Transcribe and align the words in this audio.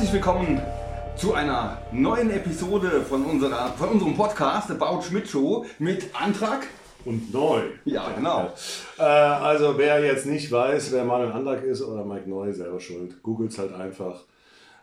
Herzlich 0.00 0.14
willkommen 0.14 0.62
zu 1.14 1.34
einer 1.34 1.76
neuen 1.92 2.30
Episode 2.30 3.02
von, 3.02 3.22
unserer, 3.22 3.68
von 3.72 3.90
unserem 3.90 4.16
Podcast 4.16 4.70
About 4.70 5.02
Schmidt 5.02 5.28
Show 5.28 5.66
mit 5.78 6.06
Antrag. 6.14 6.66
Und 7.04 7.30
neu. 7.34 7.64
Ja, 7.84 8.10
genau. 8.16 8.50
Äh, 8.98 9.02
also 9.02 9.76
wer 9.76 10.02
jetzt 10.02 10.24
nicht 10.24 10.50
weiß, 10.50 10.92
wer 10.92 11.04
Manuel 11.04 11.32
Antrag 11.32 11.64
ist 11.64 11.82
oder 11.82 12.02
Mike 12.02 12.30
Neu, 12.30 12.50
selber 12.54 12.80
schuld. 12.80 13.22
Googles 13.22 13.58
halt 13.58 13.74
einfach. 13.74 14.22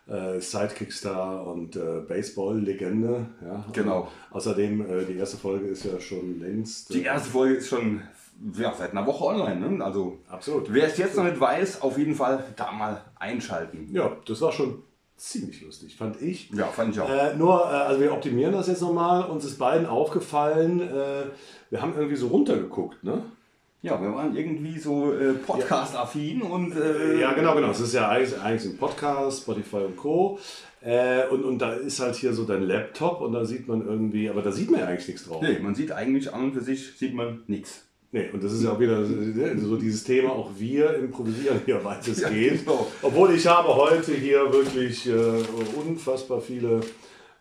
Äh, 0.07 0.39
Sidekick-Star 0.39 1.47
und 1.47 1.75
äh, 1.75 2.01
Baseball-Legende. 2.07 3.25
Ja. 3.43 3.65
Genau. 3.73 4.01
Und 4.01 4.35
außerdem, 4.35 4.81
äh, 4.81 5.05
die 5.05 5.17
erste 5.17 5.37
Folge 5.37 5.65
ist 5.65 5.83
ja 5.83 5.99
schon 5.99 6.39
längst. 6.39 6.93
Die 6.93 7.01
erste 7.01 7.31
Folge 7.31 7.55
ist 7.55 7.69
schon 7.69 8.01
ja, 8.55 8.71
seit 8.77 8.91
einer 8.91 9.07
Woche 9.07 9.25
online. 9.25 9.67
Ne? 9.67 9.83
Also, 9.83 10.19
Absolut. 10.29 10.71
wer 10.71 10.85
es 10.85 10.97
jetzt 10.99 11.17
noch 11.17 11.23
nicht 11.23 11.39
weiß, 11.39 11.81
auf 11.81 11.97
jeden 11.97 12.13
Fall 12.13 12.43
da 12.55 12.71
mal 12.71 13.01
einschalten. 13.15 13.89
Ja, 13.91 14.15
das 14.27 14.41
war 14.41 14.51
schon 14.51 14.83
ziemlich 15.17 15.61
lustig, 15.61 15.95
fand 15.95 16.21
ich. 16.21 16.49
Ja, 16.51 16.67
fand 16.67 16.93
ich 16.95 17.01
auch. 17.01 17.09
Äh, 17.09 17.35
nur, 17.35 17.61
äh, 17.65 17.69
also 17.69 18.01
wir 18.01 18.13
optimieren 18.13 18.53
das 18.53 18.67
jetzt 18.67 18.81
nochmal. 18.81 19.29
Uns 19.29 19.43
ist 19.45 19.57
beiden 19.57 19.85
aufgefallen, 19.85 20.79
äh, 20.81 21.25
wir 21.69 21.81
haben 21.81 21.93
irgendwie 21.95 22.15
so 22.15 22.27
runtergeguckt, 22.27 23.03
ne? 23.03 23.23
Ja, 23.83 24.01
wir 24.01 24.13
waren 24.13 24.35
irgendwie 24.35 24.79
so 24.79 25.13
äh, 25.13 25.33
Podcast-affin 25.33 26.41
und. 26.41 26.75
Äh, 26.75 27.19
Ja, 27.19 27.33
genau, 27.33 27.53
genau. 27.55 27.69
Es 27.69 27.79
ist 27.79 27.93
ja 27.93 28.09
eigentlich, 28.09 28.39
eigentlich 28.39 28.73
ein 28.73 28.77
Podcast, 28.77 29.43
Spotify 29.43 29.77
und 29.77 29.95
Co. 29.95 30.39
Äh, 30.81 31.27
und, 31.27 31.43
und 31.43 31.59
da 31.59 31.73
ist 31.73 31.99
halt 31.99 32.15
hier 32.15 32.33
so 32.33 32.43
dein 32.45 32.63
Laptop 32.63 33.21
und 33.21 33.33
da 33.33 33.45
sieht 33.45 33.67
man 33.67 33.85
irgendwie, 33.85 34.29
aber 34.29 34.41
da 34.41 34.51
sieht 34.51 34.71
man 34.71 34.79
ja 34.79 34.87
eigentlich 34.87 35.07
nichts 35.07 35.25
drauf. 35.25 35.41
Nee, 35.41 35.59
man 35.59 35.75
sieht 35.75 35.91
eigentlich 35.91 36.33
an 36.33 36.45
und 36.45 36.53
für 36.53 36.61
sich, 36.61 36.97
sieht 36.97 37.13
man 37.13 37.43
nichts. 37.47 37.86
Nee, 38.11 38.29
und 38.31 38.41
das 38.43 38.53
ist 38.53 38.63
ja 38.63 38.71
auch 38.71 38.79
wieder 38.79 39.03
so 39.05 39.75
dieses 39.75 40.03
Thema, 40.03 40.29
auch 40.31 40.49
wir 40.57 40.95
improvisieren 40.95 41.61
hier 41.65 41.83
weitestgehend. 41.83 42.61
Ja, 42.65 42.71
genau. 42.71 42.87
Obwohl 43.01 43.33
ich 43.33 43.45
habe 43.45 43.67
heute 43.75 44.13
hier 44.13 44.51
wirklich 44.51 45.07
äh, 45.07 45.43
unfassbar 45.77 46.39
viele 46.39 46.79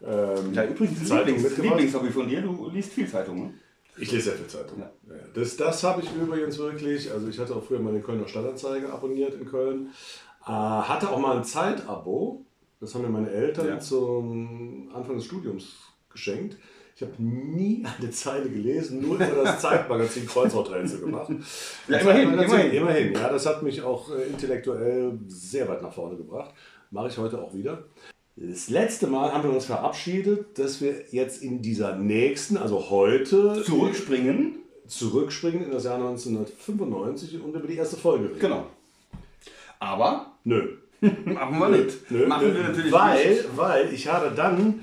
ähm, 0.02 0.52
Ja, 0.52 0.64
übrigens, 0.64 1.06
Zeitungen 1.08 1.40
Lieblings. 1.40 1.56
Lieblingshobby 1.58 2.10
von 2.10 2.28
dir, 2.28 2.42
du 2.42 2.68
liest 2.70 2.92
viel 2.92 3.08
Zeitung, 3.08 3.42
ne? 3.42 3.54
Ich 3.98 4.10
lese 4.12 4.24
sehr 4.24 4.34
viel 4.34 4.46
Zeitung. 4.48 4.80
Ja. 4.80 4.90
Ja. 5.08 5.22
Das, 5.34 5.56
das 5.56 5.82
habe 5.84 6.02
ich 6.02 6.08
übrigens 6.14 6.58
wirklich, 6.58 7.10
also 7.12 7.28
ich 7.28 7.38
hatte 7.38 7.54
auch 7.54 7.64
früher 7.64 7.78
meine 7.80 8.00
Kölner 8.00 8.26
Stadtanzeige 8.28 8.92
abonniert 8.92 9.34
in 9.34 9.46
Köln, 9.46 9.90
äh, 10.44 10.50
hatte 10.50 11.10
auch 11.10 11.18
mal 11.20 11.36
ein 11.36 11.44
Zeitabo, 11.44 12.44
das 12.80 12.94
haben 12.94 13.02
mir 13.02 13.08
meine 13.08 13.30
Eltern 13.30 13.68
Ja. 13.68 13.78
zum 13.78 14.90
Anfang 14.92 15.14
des 15.16 15.24
Studiums 15.24 15.76
geschenkt. 16.10 16.58
Ich 16.96 17.02
habe 17.02 17.22
nie 17.22 17.84
eine 17.98 18.10
Zeile 18.10 18.48
gelesen, 18.48 19.02
nur 19.02 19.16
über 19.16 19.44
das 19.44 19.60
Zeitmagazin 19.60 20.26
Kreuzworträtsel 20.26 21.00
gemacht. 21.00 21.30
Ja, 21.88 21.98
immerhin, 21.98 22.32
immerhin. 22.32 22.70
immerhin. 22.72 23.12
Ja, 23.12 23.28
das 23.28 23.44
hat 23.44 23.62
mich 23.62 23.82
auch 23.82 24.10
äh, 24.10 24.22
intellektuell 24.28 25.18
sehr 25.28 25.68
weit 25.68 25.82
nach 25.82 25.92
vorne 25.92 26.16
gebracht. 26.16 26.54
Mache 26.90 27.08
ich 27.08 27.18
heute 27.18 27.38
auch 27.42 27.52
wieder. 27.52 27.84
Das 28.36 28.70
letzte 28.70 29.08
Mal 29.08 29.30
haben 29.30 29.44
wir 29.44 29.50
uns 29.50 29.66
verabschiedet, 29.66 30.58
dass 30.58 30.80
wir 30.80 30.94
jetzt 31.10 31.42
in 31.42 31.60
dieser 31.60 31.96
nächsten, 31.96 32.56
also 32.56 32.88
heute, 32.88 33.62
Zurückspringen. 33.62 34.60
zurückspringen 34.86 35.64
in 35.64 35.72
das 35.72 35.84
Jahr 35.84 35.96
1995 35.96 37.42
und 37.42 37.54
über 37.54 37.66
die 37.66 37.76
erste 37.76 37.98
Folge 37.98 38.30
reden. 38.30 38.40
Genau. 38.40 38.66
Aber 39.80 40.32
Nö. 40.44 40.78
machen 41.00 41.58
wir 41.58 41.68
nicht. 41.68 42.10
Nö, 42.10 42.26
machen 42.26 42.48
nö. 42.48 42.54
wir 42.54 42.62
natürlich 42.62 42.92
weil, 42.92 43.30
nicht. 43.34 43.44
Weil 43.54 43.92
ich 43.92 44.08
habe 44.08 44.34
dann, 44.34 44.80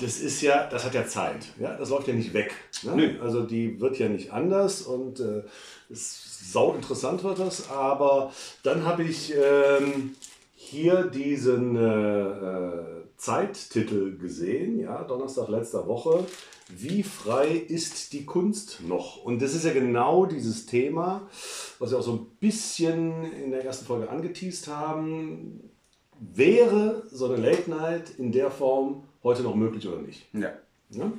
das 0.00 0.20
ist 0.20 0.42
ja, 0.42 0.66
das 0.68 0.84
hat 0.84 0.94
ja 0.94 1.06
Zeit. 1.06 1.46
Ja? 1.58 1.76
Das 1.76 1.90
läuft 1.90 2.08
ja 2.08 2.14
nicht 2.14 2.34
weg. 2.34 2.54
Ne? 2.82 3.18
Also 3.22 3.42
die 3.42 3.80
wird 3.80 3.98
ja 3.98 4.08
nicht 4.08 4.32
anders 4.32 4.82
und 4.82 5.20
äh, 5.20 5.42
ist 5.88 6.52
sau 6.52 6.74
interessant 6.74 7.24
wird 7.24 7.38
das. 7.38 7.70
Aber 7.70 8.32
dann 8.62 8.84
habe 8.84 9.04
ich 9.04 9.34
ähm, 9.34 10.14
hier 10.54 11.04
diesen 11.04 11.76
äh, 11.76 12.28
äh, 12.28 12.84
Zeittitel 13.16 14.18
gesehen, 14.18 14.78
ja, 14.78 15.02
Donnerstag 15.04 15.48
letzter 15.48 15.86
Woche. 15.86 16.26
Wie 16.68 17.04
frei 17.04 17.48
ist 17.48 18.12
die 18.12 18.26
Kunst 18.26 18.80
noch? 18.86 19.22
Und 19.22 19.40
das 19.40 19.54
ist 19.54 19.64
ja 19.64 19.72
genau 19.72 20.26
dieses 20.26 20.66
Thema, 20.66 21.28
was 21.78 21.92
wir 21.92 21.98
auch 21.98 22.02
so 22.02 22.12
ein 22.12 22.26
bisschen 22.40 23.32
in 23.32 23.52
der 23.52 23.64
ersten 23.64 23.86
Folge 23.86 24.10
angeteased 24.10 24.66
haben. 24.66 25.70
Wäre 26.18 27.04
so 27.10 27.26
eine 27.26 27.36
Late 27.36 27.70
Night 27.70 28.10
in 28.18 28.32
der 28.32 28.50
Form 28.50 29.05
heute 29.26 29.42
noch 29.42 29.56
möglich 29.56 29.86
oder 29.88 30.00
nicht? 30.00 30.26
Ja. 30.32 30.52
Ja? 30.90 31.12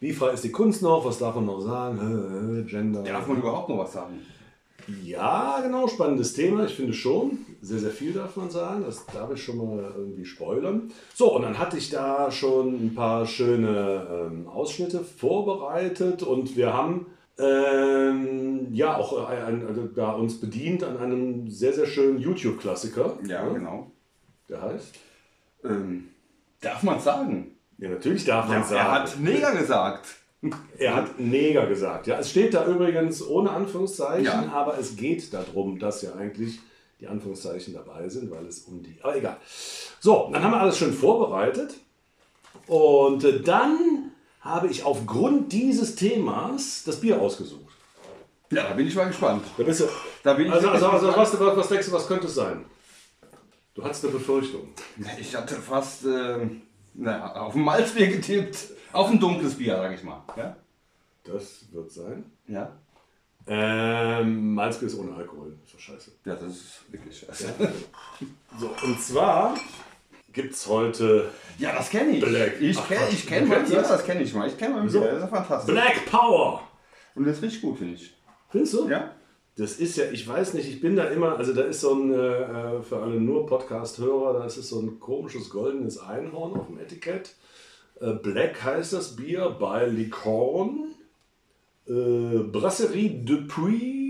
Wie 0.00 0.12
frei 0.12 0.32
ist 0.32 0.44
die 0.44 0.50
Kunst 0.50 0.82
noch? 0.82 1.04
Was 1.04 1.18
darf 1.18 1.36
man 1.36 1.46
noch 1.46 1.60
sagen? 1.60 2.66
Gender. 2.68 3.02
Darf 3.02 3.26
man 3.28 3.38
überhaupt 3.38 3.68
noch 3.68 3.78
was 3.78 3.92
sagen? 3.92 4.18
Ja, 5.02 5.60
genau, 5.62 5.88
spannendes 5.88 6.34
Thema. 6.34 6.64
Ich 6.64 6.74
finde 6.74 6.92
schon. 6.92 7.38
Sehr, 7.62 7.78
sehr 7.78 7.90
viel 7.90 8.12
darf 8.12 8.36
man 8.36 8.50
sagen. 8.50 8.82
Das 8.84 9.06
darf 9.06 9.32
ich 9.32 9.42
schon 9.42 9.56
mal 9.56 9.94
irgendwie 9.96 10.26
spoilern. 10.26 10.90
So, 11.14 11.34
und 11.34 11.42
dann 11.42 11.58
hatte 11.58 11.78
ich 11.78 11.90
da 11.90 12.30
schon 12.30 12.86
ein 12.86 12.94
paar 12.94 13.24
schöne 13.24 14.28
ähm, 14.30 14.48
Ausschnitte 14.48 15.00
vorbereitet 15.00 16.22
und 16.22 16.56
wir 16.56 16.74
haben 16.74 17.06
ähm, 17.38 18.74
ja 18.74 18.96
auch 18.96 19.26
ein, 19.26 19.42
ein, 19.42 19.66
also 19.66 19.86
da 19.86 20.12
uns 20.12 20.38
bedient 20.40 20.84
an 20.84 20.98
einem 20.98 21.48
sehr, 21.48 21.72
sehr 21.72 21.86
schönen 21.86 22.18
YouTube-Klassiker. 22.18 23.18
Ja, 23.26 23.48
genau. 23.48 23.90
Der 24.50 24.60
heißt? 24.60 24.94
Ähm, 25.64 26.08
darf 26.64 26.82
man 26.82 27.00
sagen? 27.00 27.56
Ja, 27.78 27.90
natürlich 27.90 28.24
darf 28.24 28.48
man 28.48 28.58
Ja, 28.58 28.64
sagen. 28.64 28.78
er 28.78 28.92
hat 28.92 29.20
Neger 29.20 29.52
gesagt. 29.52 30.06
Er 30.78 30.94
hat 30.96 31.18
Neger 31.18 31.66
gesagt. 31.66 32.06
Ja, 32.06 32.18
es 32.18 32.30
steht 32.30 32.52
da 32.54 32.66
übrigens 32.66 33.26
ohne 33.26 33.50
Anführungszeichen, 33.50 34.24
Ja. 34.26 34.48
aber 34.52 34.78
es 34.78 34.94
geht 34.96 35.32
darum, 35.32 35.78
dass 35.78 36.02
ja 36.02 36.14
eigentlich 36.14 36.58
die 37.00 37.08
Anführungszeichen 37.08 37.74
dabei 37.74 38.08
sind, 38.08 38.30
weil 38.30 38.44
es 38.46 38.60
um 38.60 38.82
die. 38.82 38.96
Aber 39.02 39.16
egal. 39.16 39.36
So, 40.00 40.28
dann 40.32 40.42
haben 40.44 40.50
wir 40.52 40.60
alles 40.60 40.78
schön 40.78 40.92
vorbereitet. 40.92 41.74
Und 42.66 43.24
äh, 43.24 43.40
dann 43.40 44.12
habe 44.40 44.68
ich 44.68 44.84
aufgrund 44.84 45.52
dieses 45.52 45.96
Themas 45.96 46.82
das 46.84 47.00
Bier 47.00 47.20
ausgesucht. 47.20 47.72
Ja, 48.50 48.64
da 48.68 48.74
bin 48.74 48.86
ich 48.86 48.94
mal 48.94 49.06
gespannt. 49.06 49.42
Da 49.56 49.64
bist 49.64 49.80
du. 49.80 49.84
Da 50.22 50.34
bin 50.34 50.46
ich 50.46 50.52
Also, 50.52 50.68
also, 50.68 50.86
also 50.88 51.06
gespannt. 51.06 51.32
was, 51.32 51.40
was, 51.40 51.56
was 51.56 51.68
denkst 51.68 51.86
du, 51.86 51.92
was 51.92 52.06
könnte 52.06 52.26
es 52.26 52.34
sein? 52.34 52.64
Du 53.74 53.82
hattest 53.84 54.04
eine 54.04 54.12
Befürchtung. 54.14 54.68
Ich 55.18 55.34
hatte 55.34 55.56
fast 55.56 56.04
ähm, 56.04 56.62
naja, 56.94 57.32
auf 57.34 57.54
ein 57.54 57.62
Malzbier 57.62 58.06
getippt. 58.08 58.56
Auf 58.92 59.10
ein 59.10 59.18
dunkles 59.18 59.56
Bier, 59.56 59.76
sag 59.76 59.92
ich 59.94 60.02
mal. 60.04 60.22
Ja? 60.36 60.56
Das 61.24 61.64
wird 61.72 61.90
sein. 61.90 62.24
Ja. 62.46 62.70
Ähm, 63.46 64.54
Malzbier 64.54 64.86
ist 64.88 64.98
ohne 64.98 65.14
Alkohol. 65.16 65.56
Das 65.60 65.68
ist 65.70 65.74
doch 65.74 65.80
scheiße. 65.80 66.12
Ja, 66.24 66.34
das 66.36 66.52
ist 66.52 66.92
wirklich 66.92 67.18
scheiße. 67.18 67.52
So, 68.58 68.70
und 68.84 69.00
zwar 69.02 69.56
gibt 70.32 70.54
es 70.54 70.66
heute 70.68 71.30
Ja, 71.58 71.72
das 71.72 71.90
kenne 71.90 72.12
ich. 72.12 72.24
Black. 72.24 72.60
Ich 72.60 72.76
kenne 72.86 73.08
ich 73.10 73.26
kenn 73.26 73.48
kennst 73.50 73.72
Bier, 73.72 73.82
das? 73.82 74.04
kenne 74.04 74.22
ich 74.22 74.32
mal. 74.34 74.46
Ich 74.48 74.56
kenne 74.56 74.88
So. 74.88 75.00
Bier, 75.00 75.08
das 75.10 75.16
ist 75.16 75.22
ja 75.22 75.36
fantastisch. 75.36 75.74
Black 75.74 76.06
Power. 76.06 76.62
Und 77.16 77.26
das 77.26 77.42
riecht 77.42 77.60
gut, 77.60 77.78
finde 77.78 77.94
ich. 77.94 78.14
Findest 78.50 78.74
du? 78.74 78.88
Ja? 78.88 79.10
Das 79.56 79.76
ist 79.76 79.96
ja, 79.96 80.04
ich 80.10 80.26
weiß 80.26 80.54
nicht, 80.54 80.68
ich 80.68 80.80
bin 80.80 80.96
da 80.96 81.04
immer, 81.04 81.36
also 81.36 81.54
da 81.54 81.62
ist 81.62 81.80
so 81.80 81.94
ein, 81.94 82.12
äh, 82.12 82.82
für 82.82 83.00
alle 83.00 83.20
nur 83.20 83.46
Podcast-Hörer, 83.46 84.32
da 84.40 84.44
ist 84.44 84.56
es 84.56 84.68
so 84.68 84.80
ein 84.80 84.98
komisches 84.98 85.48
goldenes 85.48 85.98
Einhorn 85.98 86.54
auf 86.54 86.66
dem 86.66 86.78
Etikett. 86.78 87.36
Äh, 88.00 88.14
Black 88.14 88.64
heißt 88.64 88.92
das 88.92 89.14
Bier 89.14 89.56
bei 89.60 89.86
Licorne. 89.86 90.88
Äh, 91.86 92.38
Brasserie 92.50 93.24
Depuis. 93.24 94.04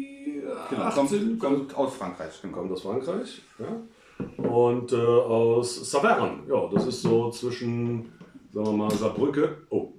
Genau, 0.71 0.83
18, 0.83 1.39
kommt, 1.39 1.41
kommt 1.41 1.77
aus 1.77 1.95
Frankreich. 1.95 2.41
Genau. 2.41 2.57
kommt 2.57 2.73
aus 2.73 2.83
Frankreich. 2.83 3.43
Ja. 3.59 4.47
Und 4.49 4.93
äh, 4.93 4.97
aus 4.97 5.91
Saverne. 5.91 6.39
Ja, 6.49 6.69
das 6.73 6.87
ist 6.87 7.03
so 7.03 7.31
zwischen, 7.31 8.13
sagen 8.53 8.67
wir 8.67 8.73
mal, 8.73 8.91
Saarbrücke. 8.91 9.59
Oh. 9.69 9.93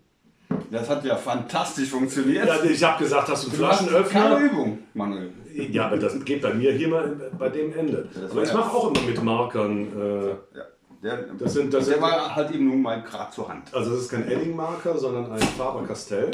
Das 0.72 0.90
hat 0.90 1.04
ja 1.06 1.16
fantastisch 1.16 1.90
funktioniert. 1.90 2.48
Ja, 2.48 2.64
ich 2.64 2.84
habe 2.84 3.04
gesagt, 3.04 3.30
hast 3.30 3.46
du 3.48 3.52
einen 3.52 3.68
hast 3.72 3.80
keine 3.80 4.04
Flaschenöffner? 4.04 4.40
Übung, 4.40 4.80
Manuel. 4.94 5.32
Ja, 5.54 5.88
aber 5.88 5.98
das 5.98 6.24
geht 6.26 6.42
bei 6.42 6.54
mir 6.54 6.72
hier 6.74 6.88
mal 6.90 7.08
bei 7.38 7.50
dem 7.50 7.74
Ende. 7.74 8.10
das 8.14 8.32
Aber 8.32 8.44
ich 8.44 8.50
ja- 8.50 8.56
mache 8.58 8.72
auch 8.76 8.92
immer 8.92 9.02
mit 9.08 9.24
Markern. 9.24 9.88
Äh, 10.02 10.30
Ja. 10.58 10.66
Der, 11.04 11.18
Das 11.38 11.54
sind- 11.54 11.72
das 11.74 11.86
der 11.86 11.96
sind- 11.96 12.02
war 12.02 12.36
halt 12.36 12.50
eben 12.52 12.68
nun 12.68 12.82
mal 12.82 13.04
gerade 13.04 13.32
zur 13.32 13.48
Hand. 13.48 13.72
also 13.74 13.92
das 13.92 14.02
ist 14.02 14.10
kein 14.10 14.28
Edding-Marker, 14.28 14.98
sondern 14.98 15.32
ein 15.32 15.40
Faber-Castell. 15.40 16.32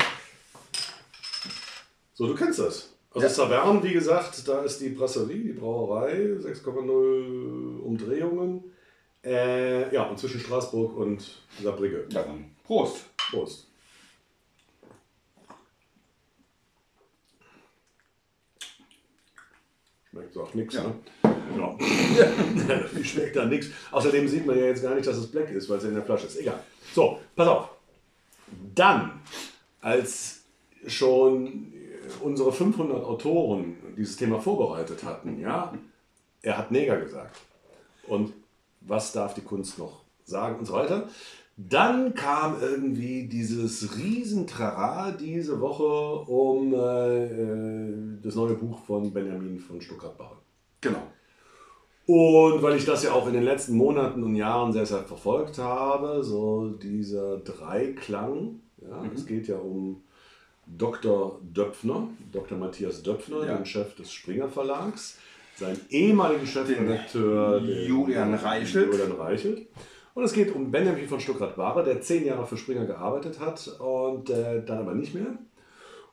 So, 2.13 2.27
du 2.27 2.35
kennst 2.35 2.59
das. 2.59 2.93
Also 3.13 3.27
Ja. 3.27 3.33
Saverne, 3.33 3.83
wie 3.83 3.91
gesagt, 3.93 4.47
da 4.47 4.61
ist 4.61 4.79
die 4.79 4.89
Brasserie, 4.89 5.43
die 5.43 5.53
Brauerei, 5.53 6.37
6,0 6.39 7.79
Umdrehungen. 7.83 8.63
Äh, 9.25 9.93
ja, 9.93 10.03
und 10.03 10.17
zwischen 10.17 10.39
Straßburg 10.39 10.95
und 10.97 11.41
Saarbrücke. 11.61 12.05
Ja, 12.09 12.23
dann 12.23 12.51
Prost. 12.63 13.05
Prost. 13.29 13.67
Schmeckt 20.11 20.37
auch 20.37 20.53
nichts, 20.53 20.75
Ja. 20.75 20.83
ne? 20.83 20.93
Ja. 21.57 21.77
Schmeckt 23.03 23.35
da 23.35 23.45
nichts. 23.45 23.67
Außerdem 23.91 24.27
sieht 24.27 24.45
man 24.45 24.57
ja 24.57 24.65
jetzt 24.65 24.83
gar 24.83 24.93
nicht, 24.95 25.07
dass 25.07 25.17
es 25.17 25.31
Black 25.31 25.49
ist, 25.51 25.69
weil 25.69 25.77
es 25.77 25.83
in 25.85 25.93
der 25.95 26.03
Flasche 26.03 26.27
ist. 26.27 26.37
Egal. 26.37 26.61
So, 26.93 27.19
pass 27.35 27.47
auf. 27.47 27.69
Dann, 28.75 29.21
als 29.79 30.43
schon 30.87 31.71
unsere 32.21 32.51
500 32.51 33.03
Autoren 33.05 33.77
dieses 33.97 34.17
Thema 34.17 34.39
vorbereitet 34.41 35.03
hatten, 35.03 35.39
ja, 35.39 35.73
er 36.41 36.57
hat 36.57 36.71
Neger 36.71 36.97
gesagt. 36.99 37.39
Und 38.07 38.33
was 38.81 39.13
darf 39.13 39.33
die 39.33 39.41
Kunst 39.41 39.77
noch 39.79 40.01
sagen 40.25 40.59
und 40.59 40.65
so 40.65 40.73
weiter. 40.73 41.07
Dann 41.69 42.15
kam 42.15 42.55
irgendwie 42.61 43.27
dieses 43.27 43.97
Riesentrara 43.97 45.11
diese 45.11 45.59
Woche 45.59 45.83
um 46.31 46.73
äh, 46.73 47.25
äh, 47.25 47.93
das 48.23 48.35
neue 48.35 48.53
Buch 48.55 48.79
von 48.85 49.11
Benjamin 49.13 49.59
von 49.59 49.79
Stuttgart-Barre. 49.81 50.37
Genau. 50.81 51.03
Und 52.07 52.61
weil 52.63 52.77
ich 52.77 52.85
das 52.85 53.03
ja 53.03 53.11
auch 53.11 53.27
in 53.27 53.33
den 53.33 53.43
letzten 53.43 53.75
Monaten 53.77 54.23
und 54.23 54.35
Jahren 54.35 54.73
sehr, 54.73 54.85
sehr 54.85 55.03
verfolgt 55.03 55.59
habe, 55.59 56.23
so 56.23 56.69
dieser 56.69 57.37
Dreiklang, 57.37 58.59
ja, 58.81 59.01
Mhm. 59.03 59.11
es 59.15 59.25
geht 59.25 59.47
ja 59.47 59.57
um 59.57 60.01
Dr. 60.65 61.39
Döpfner, 61.43 62.07
Dr. 62.31 62.57
Matthias 62.57 63.03
Döpfner, 63.03 63.45
Ja. 63.45 63.55
den 63.57 63.65
Chef 63.65 63.95
des 63.95 64.11
Springer 64.11 64.47
Verlags, 64.49 65.17
seinen 65.57 65.79
ehemaligen 65.89 66.47
Chefredakteur 66.47 67.59
den- 67.59 67.87
Julian 67.87 68.33
Reichelt. 68.33 68.91
Julian 68.93 69.11
Reichelt. 69.11 69.67
Und 70.13 70.23
es 70.23 70.33
geht 70.33 70.53
um 70.53 70.71
Benjamin 70.71 71.07
von 71.07 71.19
Stuttgart-Bahre, 71.19 71.83
der 71.83 72.01
zehn 72.01 72.25
Jahre 72.25 72.45
für 72.45 72.57
Springer 72.57 72.85
gearbeitet 72.85 73.39
hat 73.39 73.67
und 73.79 74.29
äh, 74.29 74.63
dann 74.65 74.79
aber 74.79 74.93
nicht 74.93 75.13
mehr. 75.13 75.37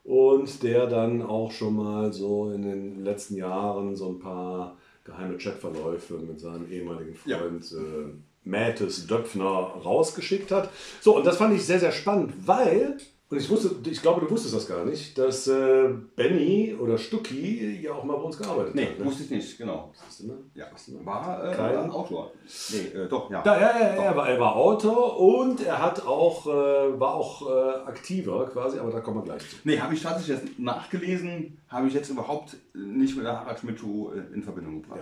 Und 0.05 0.63
der 0.63 0.87
dann 0.87 1.23
auch 1.23 1.51
schon 1.51 1.77
mal 1.77 2.13
so 2.13 2.51
in 2.53 2.63
den 2.63 3.05
letzten 3.05 3.37
Jahren 3.37 3.97
so 3.97 4.09
ein 4.11 4.19
paar 4.19 4.77
geheime 5.05 5.37
Chatverläufe 5.37 6.15
mit 6.15 6.41
seinem 6.41 6.71
ehemaligen 6.71 7.17
Ja. 7.25 7.39
Freund 7.39 7.65
äh, 7.73 8.13
Mätes 8.45 9.07
Döpfner 9.07 9.45
rausgeschickt 9.47 10.51
hat. 10.51 10.71
So, 11.01 11.17
und 11.17 11.27
das 11.27 11.37
fand 11.37 11.55
ich 11.55 11.65
sehr, 11.65 11.81
sehr 11.81 11.93
spannend, 11.93 12.33
weil, 12.47 12.97
und 13.31 13.37
ich 13.39 13.51
wusste, 13.51 13.71
ich 13.91 14.01
glaube, 14.01 14.23
du 14.23 14.31
wusstest 14.31 14.55
das 14.55 14.67
gar 14.67 14.85
nicht, 14.87 15.19
dass 15.19 15.47
äh, 15.49 15.91
Benny 16.17 16.75
oder 16.81 16.97
Stucki 16.97 17.79
ja 17.83 17.93
auch 17.93 18.03
mal 18.05 18.17
bei 18.17 18.23
uns 18.23 18.39
gearbeitet 18.39 18.75
Nee, 18.75 18.87
hat. 18.87 18.99
ne? 18.99 19.05
wusste 19.05 19.25
ich 19.25 19.31
nicht, 19.31 19.59
genau. 19.59 19.93
Du? 20.19 20.33
Ja, 20.55 20.67
war 21.05 21.45
äh, 21.53 21.55
Kein- 21.55 21.77
ein 21.77 21.91
Autor. 21.91 22.33
Nee, 22.71 22.99
äh, 22.99 23.07
doch, 23.09 23.31
ja. 23.31 23.43
Ja, 23.45 23.61
ja, 23.61 23.71
ja, 23.79 23.95
ja, 23.97 24.03
er 24.05 24.17
war, 24.17 24.29
er 24.29 24.41
war 24.41 24.57
Autor 24.57 25.19
und 25.21 25.61
er 25.65 25.81
hat 25.83 26.07
auch, 26.07 26.47
äh, 26.47 26.51
war 26.99 27.15
auch 27.15 27.49
äh, 27.49 27.75
aktiver 27.87 28.47
quasi, 28.47 28.79
aber 28.79 28.91
da 28.91 29.01
kommen 29.01 29.19
wir 29.19 29.25
gleich 29.25 29.43
zu. 29.49 29.57
Nee, 29.65 29.79
habe 29.79 29.93
ich 29.95 30.03
tatsächlich 30.03 30.39
jetzt 30.39 30.59
nachgelesen, 30.59 31.59
habe 31.69 31.87
ich 31.89 31.95
jetzt 31.95 32.09
überhaupt 32.11 32.57
nicht 32.75 33.15
mit 33.17 33.27
der 33.27 33.41
Harald 33.41 33.59
Schmidt 33.61 33.79
äh, 33.83 34.35
in 34.35 34.43
Verbindung 34.43 34.83
gebracht. 34.83 35.01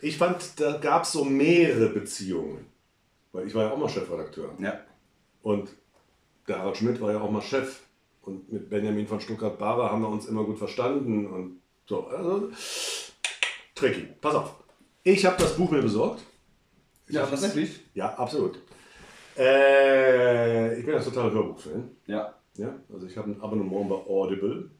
Ich 0.00 0.18
fand, 0.18 0.58
da 0.60 0.78
gab 0.78 1.04
es 1.04 1.12
so 1.12 1.24
mehrere 1.24 1.90
Beziehungen. 1.90 2.66
Weil 3.32 3.46
ich 3.46 3.54
war 3.54 3.64
ja 3.64 3.70
auch 3.72 3.78
mal 3.78 3.88
Chefredakteur. 3.88 4.50
Ja. 4.58 4.80
Und 5.42 5.68
der 6.48 6.58
Harald 6.58 6.76
Schmidt 6.76 7.00
war 7.00 7.12
ja 7.12 7.20
auch 7.20 7.30
mal 7.30 7.42
Chef. 7.42 7.80
Und 8.22 8.52
mit 8.52 8.68
Benjamin 8.68 9.06
von 9.06 9.20
Stuttgart-Barre 9.20 9.90
haben 9.90 10.02
wir 10.02 10.08
uns 10.08 10.26
immer 10.26 10.44
gut 10.44 10.58
verstanden. 10.58 11.26
Und 11.26 11.60
so, 11.86 12.06
also 12.08 12.48
tricky. 13.74 14.08
Pass 14.20 14.34
auf. 14.34 14.54
Ich 15.02 15.24
habe 15.24 15.36
das 15.38 15.56
Buch 15.56 15.70
mir 15.70 15.80
besorgt. 15.82 16.22
Ja, 17.08 17.24
tatsächlich. 17.24 17.80
Ja, 17.94 18.14
absolut. 18.14 18.58
Äh, 19.38 20.78
ich 20.78 20.84
bin 20.84 20.94
ja 20.94 21.00
totaler 21.00 21.32
Hörbuchfan. 21.32 21.90
Ja. 22.06 22.34
Ja, 22.56 22.74
also 22.92 23.06
ich 23.06 23.16
habe 23.16 23.30
ein 23.30 23.40
Abonnement 23.40 23.88
bei 23.88 23.94
Audible. 23.94 24.70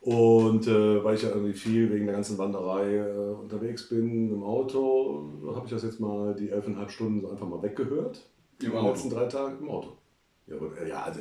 Und 0.00 0.66
äh, 0.66 1.04
weil 1.04 1.14
ich 1.14 1.22
ja 1.22 1.28
irgendwie 1.28 1.52
viel 1.52 1.92
wegen 1.92 2.06
der 2.06 2.14
ganzen 2.14 2.38
Wanderei 2.38 2.96
äh, 2.96 3.34
unterwegs 3.34 3.86
bin 3.88 4.32
im 4.32 4.42
Auto, 4.42 5.30
habe 5.54 5.66
ich 5.66 5.72
das 5.72 5.82
jetzt 5.82 6.00
mal 6.00 6.34
die 6.34 6.48
elfeinhalb 6.48 6.90
Stunden 6.90 7.20
so 7.20 7.30
einfach 7.30 7.46
mal 7.46 7.62
weggehört. 7.62 8.22
Im 8.60 8.66
In 8.66 8.72
den 8.72 8.78
Auto. 8.80 8.88
letzten 8.88 9.10
drei 9.10 9.26
Tagen 9.26 9.58
im 9.60 9.68
Auto. 9.68 9.92
Ja, 10.50 10.56
aber, 10.56 10.80
äh, 10.80 10.88
ja 10.88 11.02
also, 11.02 11.20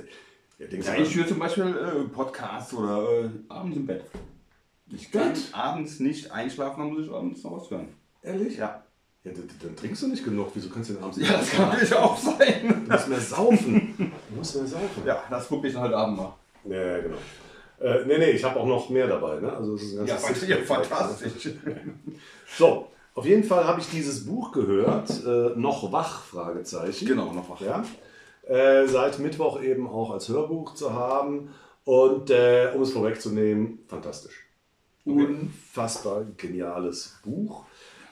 ja, 0.57 0.67
denkst 0.67 0.87
Ja, 0.87 0.95
ich 0.95 1.15
höre 1.15 1.27
zum 1.27 1.39
Beispiel 1.39 1.63
äh, 1.65 2.07
Podcasts 2.13 2.73
oder 2.73 3.25
äh, 3.25 3.29
abends 3.47 3.77
im 3.77 3.85
Bett. 3.85 4.03
Ich 4.91 5.11
kann 5.11 5.33
Bett? 5.33 5.49
abends 5.51 5.99
nicht 5.99 6.31
einschlafen, 6.31 6.79
dann 6.79 6.93
muss 6.93 7.05
ich 7.05 7.11
abends 7.11 7.43
noch 7.43 7.61
was 7.61 7.69
hören. 7.69 7.89
ehrlich? 8.23 8.57
Ja. 8.57 8.83
Ja, 9.25 9.31
dann, 9.33 9.75
trinkst 9.75 10.01
du 10.01 10.07
nicht 10.07 10.23
genug. 10.23 10.49
Wieso 10.53 10.69
kannst 10.69 10.89
du 10.89 10.93
denn 10.93 11.03
abends 11.03 11.17
nicht 11.17 11.29
Ja, 11.29 11.37
das 11.37 11.51
kann 11.51 11.67
natürlich 11.69 11.93
auch 11.93 12.17
sein. 12.17 12.85
Du 12.85 12.91
musst 12.91 13.07
mehr 13.09 13.19
saufen. 13.19 14.13
Du 14.29 14.35
musst 14.35 14.55
mehr 14.55 14.65
saufen. 14.65 15.03
Ja, 15.05 15.23
das 15.29 15.47
gucke 15.49 15.67
ich 15.67 15.73
dann 15.73 15.83
heute 15.83 15.97
Abend 15.97 16.17
mal. 16.17 16.33
Ja, 16.63 16.99
genau. 16.99 17.17
Äh, 17.81 18.05
nee, 18.05 18.17
nee, 18.17 18.31
ich 18.31 18.43
habe 18.43 18.59
auch 18.59 18.65
noch 18.65 18.89
mehr 18.89 19.07
dabei. 19.07 19.39
Ne? 19.41 19.51
Also, 19.51 19.75
es 19.75 19.83
ist 19.83 19.97
ein 19.99 20.07
Ja, 20.07 20.17
Sixpack, 20.17 20.49
ne? 20.49 20.65
fantastisch. 20.65 21.53
So, 22.57 22.87
auf 23.13 23.25
jeden 23.25 23.43
Fall 23.43 23.65
habe 23.65 23.79
ich 23.81 23.89
dieses 23.89 24.25
Buch 24.25 24.51
gehört, 24.53 25.09
äh, 25.25 25.51
noch 25.59 25.91
wach, 25.91 26.23
Fragezeichen. 26.23 27.05
Genau, 27.05 27.31
noch 27.33 27.49
wach. 27.49 27.61
Ja. 27.61 27.83
Äh, 28.49 28.87
seit 28.87 29.19
Mittwoch 29.19 29.61
eben 29.61 29.87
auch 29.87 30.09
als 30.09 30.27
Hörbuch 30.27 30.73
zu 30.73 30.93
haben. 30.93 31.49
Und 31.85 32.31
äh, 32.31 32.71
um 32.75 32.81
es 32.81 32.91
vorwegzunehmen, 32.91 33.79
fantastisch. 33.87 34.45
Unfassbar 35.05 36.25
geniales 36.35 37.19
Buch. 37.23 37.65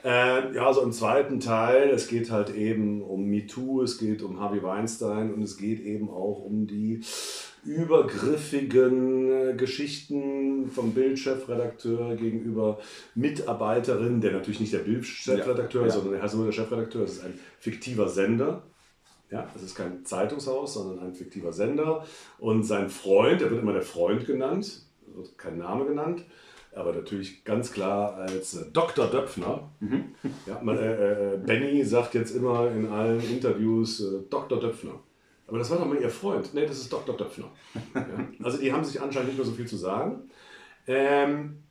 Äh, 0.04 0.54
ja, 0.56 0.72
so 0.72 0.84
im 0.84 0.92
zweiten 0.92 1.40
Teil, 1.40 1.90
es 1.90 2.08
geht 2.08 2.30
halt 2.30 2.56
eben 2.56 3.02
um 3.02 3.26
MeToo, 3.26 3.82
es 3.82 3.98
geht 3.98 4.22
um 4.22 4.40
Harvey 4.40 4.62
Weinstein 4.62 5.34
und 5.34 5.42
es 5.42 5.58
geht 5.58 5.80
eben 5.80 6.10
auch 6.10 6.44
um 6.44 6.68
die 6.68 7.02
übergriffigen 7.66 9.32
äh, 9.32 9.54
Geschichten 9.56 10.70
vom 10.70 10.94
Bild-Chefredakteur 10.94 12.16
gegenüber 12.16 12.80
Mitarbeiterinnen, 13.16 14.22
der 14.22 14.34
natürlich 14.34 14.60
nicht 14.60 14.74
der 14.74 14.80
Bild-Chefredakteur 14.80 15.82
Ja, 15.82 15.88
ist, 15.88 15.96
ja. 15.96 16.00
sondern 16.00 16.20
er 16.20 16.24
heißt 16.24 16.36
nur 16.36 16.46
der 16.46 16.54
Chefredakteur, 16.54 17.04
es 17.04 17.14
ist 17.14 17.26
ein 17.26 17.38
fiktiver 17.60 18.08
Sender. 18.08 18.64
Ja, 19.30 19.48
es 19.56 19.64
ist 19.64 19.76
kein 19.76 20.06
Zeitungshaus, 20.06 20.76
sondern 20.76 21.06
ein 21.06 21.14
fiktiver 21.14 21.52
Sender. 21.52 22.06
Und 22.40 22.64
sein 22.64 22.90
Freund, 22.90 23.42
er 23.42 23.52
wird 23.52 23.62
immer 23.62 23.74
der 23.74 23.82
Freund 23.82 24.26
genannt, 24.26 24.84
wird 25.06 25.38
kein 25.38 25.58
Name 25.58 25.86
genannt, 25.86 26.24
aber 26.74 26.94
natürlich 26.94 27.44
ganz 27.44 27.72
klar 27.72 28.16
als 28.16 28.56
äh, 28.56 28.66
Dr. 28.72 29.08
Döpfner. 29.08 29.70
Ja, 30.46 30.62
man, 30.62 30.78
äh, 30.78 31.34
äh, 31.34 31.38
Benny 31.38 31.84
sagt 31.84 32.14
jetzt 32.14 32.36
immer 32.36 32.72
in 32.72 32.88
allen 32.88 33.22
Interviews 33.22 34.00
äh, 34.02 34.20
Dr. 34.30 34.60
Döpfner. 34.60 35.00
Aber 35.48 35.58
das 35.58 35.70
war 35.72 35.78
doch 35.78 35.86
mal 35.86 36.00
ihr 36.00 36.10
Freund. 36.10 36.54
Nee, 36.54 36.66
das 36.66 36.78
ist 36.78 36.92
Dr. 36.92 37.16
Döpfner. 37.16 37.50
Ja, 37.96 38.06
also 38.44 38.58
die 38.58 38.72
haben 38.72 38.84
sich 38.84 39.02
anscheinend 39.02 39.30
nicht 39.30 39.38
mehr 39.38 39.46
so 39.46 39.54
viel 39.54 39.68
zu 39.68 39.78
sagen. 39.78 40.30
Ähm, 40.88 41.64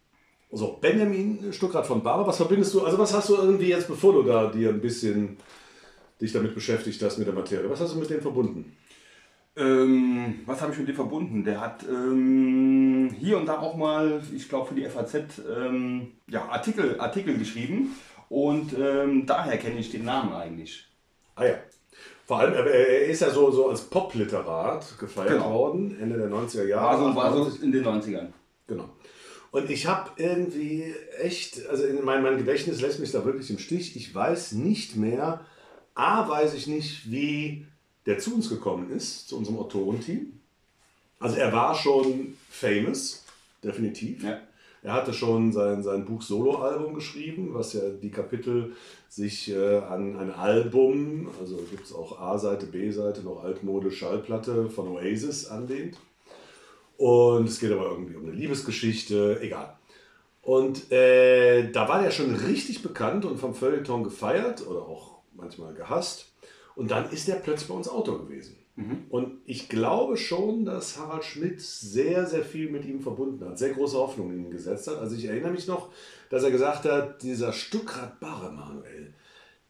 so, 0.51 0.79
Benjamin 0.81 1.53
Stuckrad 1.53 1.87
von 1.87 2.03
Barre, 2.03 2.27
was 2.27 2.37
verbindest 2.37 2.73
du, 2.75 2.85
also 2.85 2.99
was 2.99 3.13
hast 3.13 3.29
du 3.29 3.37
irgendwie 3.37 3.69
jetzt, 3.69 3.89
bevor 3.89 4.13
du 4.13 4.23
da 4.23 4.51
dir 4.51 4.71
ein 4.71 4.81
bisschen 4.81 5.37
dich 6.21 6.33
damit 6.33 6.55
beschäftigt 6.55 7.03
hast 7.03 7.19
mit 7.19 7.27
der 7.27 7.35
Materie, 7.35 7.69
was 7.69 7.81
hast 7.81 7.95
du 7.95 7.99
mit 7.99 8.11
denen 8.11 8.23
verbunden? 8.23 8.77
Ähm, 9.59 10.41
was 10.45 10.61
habe 10.61 10.73
ich 10.73 10.79
mit 10.79 10.89
dem 10.89 10.95
verbunden? 10.97 11.43
Der 11.45 11.61
hat 11.61 11.83
ähm, 11.89 13.15
hier 13.19 13.39
und 13.39 13.47
da 13.47 13.59
auch 13.59 13.75
mal, 13.75 14.21
ich 14.35 14.49
glaube 14.49 14.69
für 14.69 14.75
die 14.75 14.85
FAZ, 14.87 15.15
ähm, 15.49 16.13
ja, 16.29 16.47
Artikel, 16.49 17.01
Artikel 17.01 17.39
geschrieben. 17.39 17.97
Und 18.29 18.75
ähm, 18.79 19.25
daher 19.25 19.57
kenne 19.57 19.79
ich 19.79 19.91
den 19.91 20.05
Namen 20.05 20.35
eigentlich. 20.35 20.87
Ah 21.37 21.45
ja. 21.47 21.55
Vor 22.27 22.41
allem, 22.41 22.55
er, 22.55 23.07
ist 23.07 23.21
ja 23.21 23.31
so, 23.31 23.51
so 23.53 23.71
als 23.71 23.83
Popliterat 23.83 24.99
gefeiert 24.99 25.31
Genau. 25.31 25.55
worden, 25.55 25.97
Ende 26.01 26.19
der 26.19 26.29
90er 26.29 26.65
Jahre. 26.65 26.99
War 27.01 27.13
so, 27.13 27.17
war 27.17 27.25
98. 27.27 27.61
so 27.61 27.65
in 27.65 27.73
den 27.73 27.85
90ern. 27.85 28.27
Genau. 28.67 28.91
Und 29.53 29.71
ich 29.71 29.87
habe 29.87 30.11
irgendwie 30.17 30.93
echt, 31.23 31.67
also 31.69 31.85
in 31.85 32.05
mein, 32.05 32.23
mein 32.23 32.37
Gedächtnis 32.37 32.81
lässt 32.81 32.99
mich 32.99 33.13
da 33.13 33.25
wirklich 33.25 33.49
im 33.49 33.59
Stich. 33.59 33.97
Ich 33.97 34.13
weiß 34.15 34.53
nicht 34.53 34.97
mehr, 34.97 35.47
A, 35.97 36.29
weiß 36.29 36.55
ich 36.55 36.67
nicht, 36.67 37.11
wie 37.11 37.67
der 38.05 38.19
zu 38.19 38.35
uns 38.35 38.49
gekommen 38.49 38.91
ist, 38.91 39.29
zu 39.29 39.37
unserem 39.37 39.59
Autorenteam. 39.59 40.39
Also 41.19 41.37
er 41.37 41.53
war 41.53 41.75
schon 41.75 42.37
famous, 42.51 43.25
definitiv. 43.65 44.23
Ja. 44.23 44.39
Er 44.83 44.93
hatte 44.93 45.13
schon 45.13 45.53
sein, 45.53 45.83
sein 45.83 46.05
Buch 46.05 46.23
Solo-Album 46.23 46.95
geschrieben, 46.95 47.55
was 47.55 47.73
ja 47.73 47.81
die 47.91 48.11
Kapitel 48.11 48.77
sich 49.09 49.51
äh, 49.51 49.79
an 49.79 50.17
ein 50.17 50.31
Album, 50.31 51.29
also 51.41 51.57
gibt 51.71 51.87
es 51.87 51.93
auch 51.93 52.21
A-Seite, 52.21 52.67
B-Seite, 52.67 53.23
noch 53.23 53.43
altmodisch 53.43 53.99
Schallplatte 53.99 54.69
von 54.69 54.89
Oasis 54.89 55.47
anlehnt. 55.47 55.97
Und 56.99 57.49
es 57.49 57.59
geht 57.59 57.73
aber 57.73 57.91
irgendwie 57.91 58.17
um 58.17 58.25
eine 58.25 58.33
Liebesgeschichte, 58.33 59.41
egal. 59.41 59.77
Und 60.43 60.93
äh, 60.93 61.73
da 61.73 61.89
war 61.89 62.03
der 62.03 62.11
schon 62.11 62.35
richtig 62.37 62.83
bekannt 62.83 63.25
und 63.25 63.39
vom 63.39 63.55
Feuilleton 63.55 64.05
gefeiert 64.05 64.65
oder 64.67 64.83
auch 64.83 65.16
manchmal 65.37 65.75
gehasst. 65.75 66.33
Und 66.75 66.91
dann 66.91 67.11
ist 67.11 67.29
er 67.29 67.37
plötzlich 67.37 67.69
bei 67.69 67.75
uns 67.75 67.89
Autor 67.89 68.19
gewesen. 68.27 68.57
Und 69.09 69.39
ich 69.47 69.71
glaube 69.71 70.19
schon, 70.19 70.67
dass 70.67 70.99
Harald 70.99 71.25
Schmidt 71.25 71.63
sehr, 71.63 72.27
sehr 72.27 72.45
viel 72.45 72.71
mit 72.71 72.85
ihm 72.85 73.01
verbunden 73.01 73.43
hat, 73.49 73.59
sehr 73.59 73.71
große 73.71 73.97
Hoffnungen 73.97 74.37
in 74.37 74.45
ihn 74.45 74.51
gesetzt 74.51 74.87
hat. 74.87 74.99
Also 74.99 75.17
ich 75.17 75.25
erinnere 75.25 75.53
mich 75.53 75.67
noch, 75.67 75.89
dass 76.29 76.43
er 76.43 76.51
gesagt 76.51 76.85
hat, 76.85 77.23
dieser 77.23 77.55
Stuckrad 77.55 78.21
Barre 78.21 78.53
Manuel, 78.53 79.15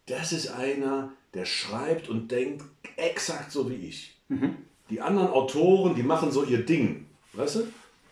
das 0.06 0.32
ist 0.32 0.48
einer, 0.48 1.12
der 1.34 1.44
schreibt 1.44 2.08
und 2.08 2.32
denkt 2.32 2.64
exakt 2.96 3.52
so 3.52 3.70
wie 3.70 3.74
ich. 3.74 4.20
Die 4.90 5.00
anderen 5.00 5.28
Autoren, 5.28 5.94
die 5.94 6.02
machen 6.02 6.32
so 6.32 6.42
ihr 6.42 6.64
Ding, 6.64 7.06
weißt 7.34 7.56
du? 7.56 7.62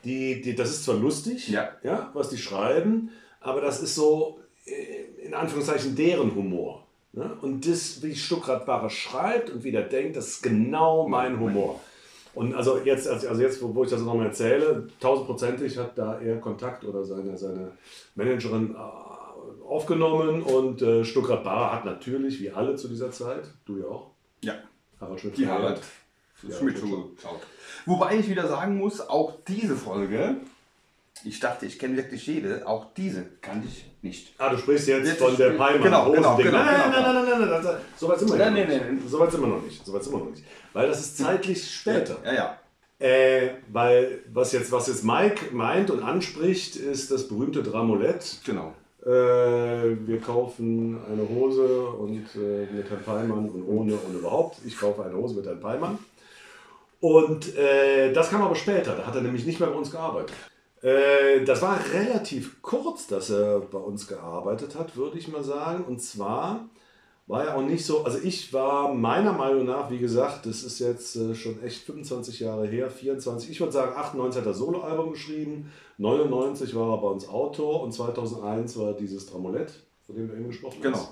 Die, 0.05 0.43
die, 0.43 0.55
das 0.55 0.71
ist 0.71 0.85
zwar 0.85 0.97
lustig, 0.97 1.49
Ja. 1.49 1.73
Ja, 1.83 2.11
was 2.15 2.29
die 2.29 2.39
schreiben, 2.39 3.11
aber 3.41 3.61
das 3.61 3.83
ist 3.83 3.97
so 3.97 4.39
äh, 4.65 5.25
in 5.27 5.35
Anführungszeichen 5.35 5.97
deren 5.97 6.37
Humor. 6.37 6.84
Ne? 7.17 7.37
Und 7.43 7.67
das, 7.67 8.03
wie 8.03 8.15
Stuckrad 8.15 8.67
Barre 8.67 8.91
schreibt 8.91 9.51
und 9.51 9.63
wie 9.63 9.71
der 9.71 9.83
denkt, 9.83 10.17
das 10.17 10.29
ist 10.29 10.43
genau 10.43 11.07
mein 11.07 11.39
Humor. 11.39 11.81
Und 12.35 12.55
also 12.55 12.79
jetzt, 12.79 13.07
also 13.07 13.41
jetzt, 13.41 13.63
wo 13.63 13.85
ich 13.85 13.91
das 13.91 14.01
nochmal 14.01 14.27
erzähle, 14.27 14.89
tausendprozentig 14.99 15.79
hat 15.79 15.97
da 15.97 16.19
er 16.19 16.41
Kontakt 16.41 16.85
oder 16.85 17.05
seine, 17.05 17.39
seine 17.39 17.71
Managerin 18.17 18.75
äh, 18.75 19.65
aufgenommen 19.65 20.43
und 20.43 20.83
äh, 20.83 21.05
Bar 21.05 21.73
hat 21.73 21.85
natürlich, 21.85 22.41
wie 22.41 22.51
alle 22.51 22.75
zu 22.75 22.89
dieser 22.89 23.13
Zeit, 23.13 23.45
du 23.65 23.79
ja 23.79 23.87
auch, 23.87 24.11
Ja, 24.43 24.55
Harald 25.01 25.21
Schmidt 25.21 25.39
die. 25.39 25.47
Harald 25.47 25.81
Schmidt. 26.59 26.83
Wobei 27.87 28.19
ich 28.19 28.29
wieder 28.29 28.49
sagen 28.49 28.79
muss, 28.79 29.01
auch 29.01 29.35
diese 29.47 29.77
Folge, 29.77 30.37
ich 31.25 31.41
dachte, 31.41 31.67
ich 31.67 31.79
kenne 31.79 31.97
wirklich 31.97 32.27
jede, 32.27 32.67
auch 32.67 32.93
diese 32.95 33.25
kannte 33.41 33.67
ich 33.69 33.85
nicht. 34.03 34.35
Ah, 34.39 34.51
du 34.51 34.59
sprichst 34.59 34.89
jetzt, 34.89 35.07
Jetzt 35.09 35.19
von 35.23 35.37
der 35.37 35.51
Peimann. 35.51 35.83
genau, 35.83 36.11
genau, 36.13 36.37
genau, 36.37 36.51
nein, 36.53 36.67
nein, 36.67 36.93
genau. 36.93 37.03
nein, 37.03 37.15
nein, 37.15 37.39
nein, 37.41 37.51
nein, 37.51 37.63
nein, 37.65 37.77
so 37.97 38.09
weit 38.09 38.19
sind 38.19 38.31
wir 38.31 38.37
Nein, 38.37 38.53
noch 38.55 38.59
nein, 38.61 38.69
nicht. 38.69 38.81
nein. 38.83 39.03
So 39.09 39.19
weit 39.21 39.31
sind 39.33 39.41
wir 39.41 39.47
noch 39.49 39.63
nicht. 39.63 39.87
So 39.87 39.93
weit 39.95 40.05
sind 40.05 40.13
wir 40.13 40.19
noch 40.19 40.31
nicht. 40.31 40.45
Weil 40.73 40.89
das 40.89 41.01
ist 41.01 41.19
zeitlich 41.19 41.71
später. 41.71 42.17
Ja, 42.25 42.35
ja. 42.35 42.59
Äh, 42.99 43.51
weil 43.73 44.21
was 44.33 44.53
jetzt, 44.53 44.71
was 44.73 44.87
jetzt 44.87 45.05
Mike 45.05 45.53
meint 45.55 45.91
und 45.91 46.03
anspricht, 46.03 46.77
ist 46.77 47.11
das 47.11 47.29
berühmte 47.29 47.63
Dramolett. 47.63 48.41
Genau. 48.45 48.73
Äh, 49.05 49.09
wir 50.07 50.21
kaufen 50.21 50.99
eine 51.11 51.29
Hose 51.29 51.87
und 51.89 52.27
äh, 52.37 52.67
mit 52.73 52.89
Herrn 52.89 53.03
Peimann 53.05 53.49
und 53.51 53.65
ohne 53.67 53.95
und 53.95 54.15
überhaupt. 54.19 54.59
Ich 54.65 54.79
kaufe 54.79 55.05
eine 55.05 55.15
Hose 55.15 55.35
mit 55.35 55.47
Herrn 55.47 55.61
Peimann. 55.61 55.99
Und 57.01 57.55
äh, 57.57 58.13
das 58.13 58.31
kam 58.31 58.41
aber 58.43 58.55
später. 58.55 58.95
Da 58.97 59.07
hat 59.07 59.15
er 59.15 59.21
nämlich 59.23 59.45
nicht 59.45 59.61
mehr 59.61 59.69
bei 59.69 59.77
uns 59.77 59.91
gearbeitet. 59.91 60.35
Äh, 60.85 61.45
das 61.45 61.63
war 61.63 61.81
relativ 61.95 62.61
kurz, 62.61 63.07
dass 63.07 63.31
er 63.31 63.61
bei 63.61 63.79
uns 63.79 64.07
gearbeitet 64.07 64.77
hat, 64.79 64.97
würde 64.97 65.19
ich 65.19 65.29
mal 65.29 65.43
sagen. 65.43 65.85
Und 65.85 66.03
zwar 66.03 66.69
war 67.27 67.45
er 67.47 67.57
auch 67.57 67.63
nicht 67.63 67.87
so, 67.87 68.05
also 68.05 68.19
ich 68.23 68.53
war 68.53 68.93
meiner 68.93 69.33
Meinung 69.33 69.65
nach, 69.65 69.91
wie 69.91 69.99
gesagt, 69.99 70.45
das 70.45 70.63
ist 70.63 70.81
jetzt 70.81 71.17
äh, 71.17 71.35
schon 71.35 71.63
echt 71.63 71.85
25 71.85 72.41
Jahre 72.41 72.67
her, 72.67 72.91
24, 72.91 73.51
ich 73.51 73.61
würde 73.61 73.73
sagen 73.73 73.97
98 73.97 74.43
hat 74.43 74.47
er 74.47 74.53
Soloalbum 74.53 75.13
geschrieben, 75.13 75.73
99 75.97 76.75
war 76.75 76.93
er 76.93 76.99
bei 76.99 77.09
uns 77.09 77.27
Autor 77.31 77.83
und 77.83 77.93
2001 77.93 78.79
war 78.79 78.93
dieses 78.93 79.25
Tramolett, 79.25 79.73
von 80.05 80.17
dem 80.17 80.29
du 80.29 80.35
eben 80.35 80.49
gesprochen 80.49 80.81
hast. 80.83 80.83
Genau. 80.83 81.09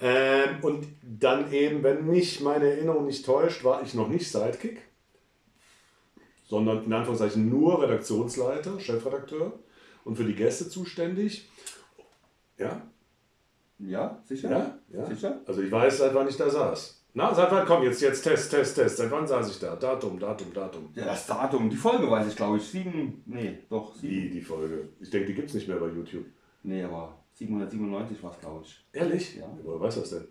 Ähm, 0.00 0.62
und 0.62 0.86
dann 1.02 1.52
eben, 1.52 1.82
wenn 1.82 2.06
mich 2.06 2.40
meine 2.40 2.70
Erinnerung 2.70 3.06
nicht 3.06 3.26
täuscht, 3.26 3.64
war 3.64 3.82
ich 3.82 3.94
noch 3.94 4.08
nicht 4.08 4.30
Sidekick, 4.30 4.82
sondern 6.52 6.84
in 6.84 6.92
Anführungszeichen 6.92 7.48
nur 7.48 7.82
Redaktionsleiter, 7.82 8.78
Chefredakteur 8.78 9.54
und 10.04 10.16
für 10.16 10.24
die 10.24 10.34
Gäste 10.34 10.68
zuständig. 10.68 11.48
Ja, 12.58 12.82
Ja, 13.78 14.20
sicher? 14.26 14.50
ja, 14.50 14.78
ja. 14.92 15.06
Sicher? 15.06 15.40
Also 15.46 15.62
ich 15.62 15.72
weiß, 15.72 15.96
seit 15.96 16.14
wann 16.14 16.28
ich 16.28 16.36
da 16.36 16.50
saß. 16.50 17.02
Na, 17.14 17.32
seit 17.34 17.50
wann? 17.50 17.64
Komm, 17.66 17.82
jetzt, 17.84 18.02
jetzt 18.02 18.20
Test, 18.22 18.50
Test, 18.50 18.74
Test. 18.76 18.98
Seit 18.98 19.10
wann 19.10 19.26
saß 19.26 19.50
ich 19.50 19.58
da? 19.60 19.76
Datum, 19.76 20.18
Datum, 20.18 20.52
Datum. 20.52 20.90
Ja, 20.94 21.06
das 21.06 21.26
Datum, 21.26 21.70
die 21.70 21.76
Folge 21.76 22.10
weiß 22.10 22.28
ich, 22.28 22.36
glaube 22.36 22.58
ich. 22.58 22.64
Sieben, 22.64 23.22
nee, 23.24 23.58
doch, 23.70 23.94
sieben. 23.94 24.12
Die, 24.12 24.30
die 24.30 24.40
Folge. 24.42 24.90
Ich 25.00 25.08
denke, 25.08 25.28
die 25.28 25.34
gibt 25.34 25.48
es 25.48 25.54
nicht 25.54 25.68
mehr 25.68 25.78
bei 25.78 25.88
YouTube. 25.88 26.26
Nee, 26.64 26.82
aber 26.84 27.16
797 27.32 28.22
war 28.22 28.30
es, 28.32 28.40
glaube 28.40 28.62
ich. 28.66 28.84
Ehrlich? 28.92 29.36
Ja. 29.36 29.46
Woher 29.62 29.80
weiß 29.80 29.94
das 30.00 30.10
denn? 30.10 30.28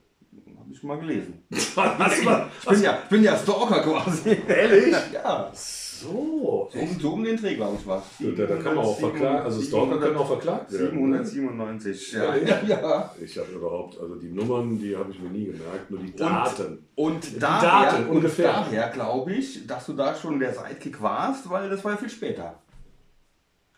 Habe 0.57 0.71
ich 0.71 0.83
mal 0.83 0.99
gelesen. 0.99 1.43
Ich 1.51 1.75
bin 1.75 2.81
ja, 2.83 2.99
ich 3.03 3.09
bin 3.09 3.23
ja 3.23 3.35
Stalker 3.37 3.81
quasi. 3.81 4.37
Ehrlich? 4.47 4.95
Ja. 5.13 5.51
So. 5.53 5.91
So, 6.01 6.79
um- 6.79 6.99
so 6.99 7.13
um 7.13 7.23
den 7.23 7.37
Dreh, 7.37 7.53
glaube 7.55 7.77
ich, 7.79 7.85
war 7.85 8.03
da, 8.19 8.45
da 8.45 8.55
kann 8.55 8.73
man 8.75 8.85
auch 8.85 8.97
verklagen. 8.99 9.45
Also 9.45 9.61
Stalker 9.61 9.99
können 9.99 10.17
auch 10.17 10.25
verklagt 10.27 10.71
werden. 10.71 11.09
ne? 11.11 11.23
797. 11.23 12.13
Ja. 12.13 12.35
Ja, 12.35 12.59
ja. 12.63 12.81
ja. 12.81 13.15
Ich 13.23 13.37
habe 13.37 13.51
überhaupt, 13.51 13.99
also 13.99 14.15
die 14.15 14.29
Nummern, 14.29 14.79
die 14.79 14.97
habe 14.97 15.11
ich 15.11 15.19
mir 15.19 15.29
nie 15.29 15.45
gemerkt, 15.45 15.91
nur 15.91 15.99
die 15.99 16.15
Daten. 16.15 16.87
Und 16.95 17.39
Daten 17.41 17.63
daher, 17.65 17.99
und 18.09 18.15
ungefähr. 18.17 18.51
daher 18.51 18.89
glaube 18.89 19.33
ich, 19.33 19.67
dass 19.67 19.85
du 19.85 19.93
da 19.93 20.15
schon 20.15 20.39
der 20.39 20.53
Sidekick 20.55 20.99
warst, 21.03 21.47
weil 21.51 21.69
das 21.69 21.83
war 21.83 21.91
ja 21.91 21.97
viel 21.97 22.09
später. 22.09 22.55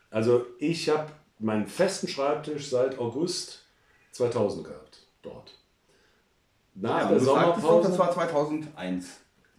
Also 0.10 0.46
ich 0.60 0.88
habe 0.90 1.12
meinen 1.40 1.68
festen 1.68 2.08
Schreibtisch 2.08 2.70
seit 2.70 3.00
August 3.00 3.66
2000 4.12 4.66
gehabt, 4.68 5.08
dort. 5.24 5.52
Nach 6.76 7.02
Ja, 7.02 7.08
der 7.08 7.18
du 7.20 7.24
sagtest 7.26 7.58
doch, 7.66 7.70
Sommerpause. 7.70 7.90
das 7.90 8.00
war 8.00 8.12
2001. 8.12 9.06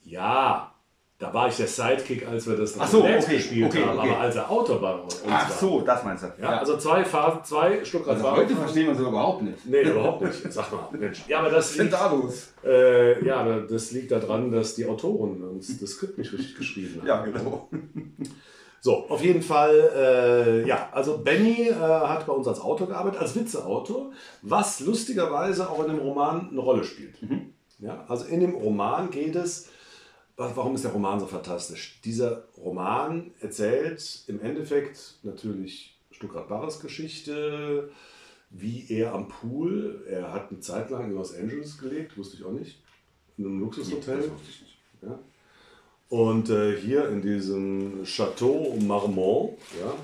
Ja, 0.05 0.71
da 1.19 1.33
war 1.33 1.49
ich 1.49 1.57
der 1.57 1.69
Sidekick, 1.69 2.27
als 2.27 2.47
wir 2.49 2.57
das 2.57 2.79
Ach 2.79 2.89
so, 2.89 3.05
okay, 3.05 3.37
gespielt 3.37 3.67
okay, 3.73 3.85
haben, 3.85 3.99
okay. 3.99 4.11
aber 4.11 4.21
als 4.21 4.35
er 4.37 4.51
Autor 4.51 4.81
bei 4.81 4.93
uns 4.95 5.23
Ach 5.29 5.49
war. 5.49 5.57
so, 5.57 5.81
das 5.81 6.03
meinst 6.05 6.25
du. 6.25 6.43
Ja, 6.43 6.59
also 6.59 6.77
zwei 6.77 7.05
Phasen, 7.05 7.45
zwei 7.45 7.85
Stuttgart 7.85 8.17
also 8.17 8.33
heute 8.33 8.57
verstehen 8.57 8.85
wir 8.85 8.91
uns 8.91 9.01
überhaupt 9.01 9.43
nicht. 9.43 9.65
Nee, 9.65 9.83
überhaupt 9.83 10.23
nicht. 10.23 10.53
Sag 10.53 10.73
mal, 10.73 10.89
Mensch. 10.91 11.23
Ja, 11.29 11.39
aber 11.39 11.51
das 11.51 11.77
liegt, 11.77 11.93
da 11.93 12.11
los? 12.13 12.53
äh, 12.65 13.25
ja, 13.25 13.61
das 13.61 13.93
liegt 13.93 14.11
daran, 14.11 14.51
dass 14.51 14.75
die 14.75 14.87
Autoren 14.87 15.43
uns 15.45 15.79
das 15.79 15.91
Skript 15.91 16.19
nicht 16.19 16.33
richtig 16.33 16.57
geschrieben 16.57 16.97
haben. 16.99 17.07
Ja, 17.07 17.23
genau. 17.25 17.69
So, 18.85 19.09
auf 19.09 19.23
jeden 19.25 19.41
Fall, 19.41 19.75
äh, 19.97 20.69
ja, 20.69 20.91
also 20.93 21.17
Benny 21.17 21.69
äh, 21.71 21.73
hat 21.75 22.27
bei 22.27 22.35
uns 22.35 22.47
als 22.47 22.61
Autor 22.61 22.87
gearbeitet, 22.89 23.19
als 23.19 23.35
Witzeautor, 23.35 24.13
was 24.43 24.81
lustigerweise 24.81 25.71
auch 25.71 25.81
in 25.85 25.89
dem 25.93 26.01
Roman 26.01 26.51
eine 26.51 26.61
Rolle 26.61 26.85
spielt. 26.85 27.15
Ja, 27.79 28.05
also 28.09 28.27
in 28.27 28.41
dem 28.41 28.55
Roman 28.55 29.11
geht 29.11 29.37
es, 29.37 29.71
wa- 30.37 30.53
warum 30.55 30.75
ist 30.75 30.85
der 30.85 30.91
Roman 30.93 31.19
so 31.19 31.25
fantastisch? 31.25 31.99
Dieser 32.05 32.45
Roman 32.59 33.31
erzählt 33.41 34.25
im 34.27 34.43
Endeffekt 34.43 35.15
natürlich 35.23 35.99
Stuttgart 36.11 36.47
Barres 36.47 36.79
Geschichte, 36.79 37.89
wie 38.51 38.85
er 38.91 39.15
am 39.15 39.29
Pool, 39.29 40.05
er 40.11 40.31
hat 40.31 40.51
eine 40.51 40.61
Zeit 40.61 40.91
lang 40.91 41.07
in 41.07 41.15
Los 41.15 41.35
Angeles 41.35 41.79
gelebt, 41.79 42.19
wusste 42.19 42.37
ich 42.37 42.45
auch 42.45 42.53
nicht, 42.53 42.83
in 43.39 43.47
einem 43.47 43.61
Luxushotel. 43.61 44.19
Das 44.19 44.31
wusste 44.31 44.51
ich 44.51 44.61
nicht. 44.61 44.77
Ja. 45.01 45.19
Und 46.09 46.51
äh, 46.51 46.77
hier 46.77 47.09
in 47.09 47.23
diesem 47.23 48.05
Chateau 48.05 48.77
Marmont, 48.87 49.59
ja, 49.81 49.95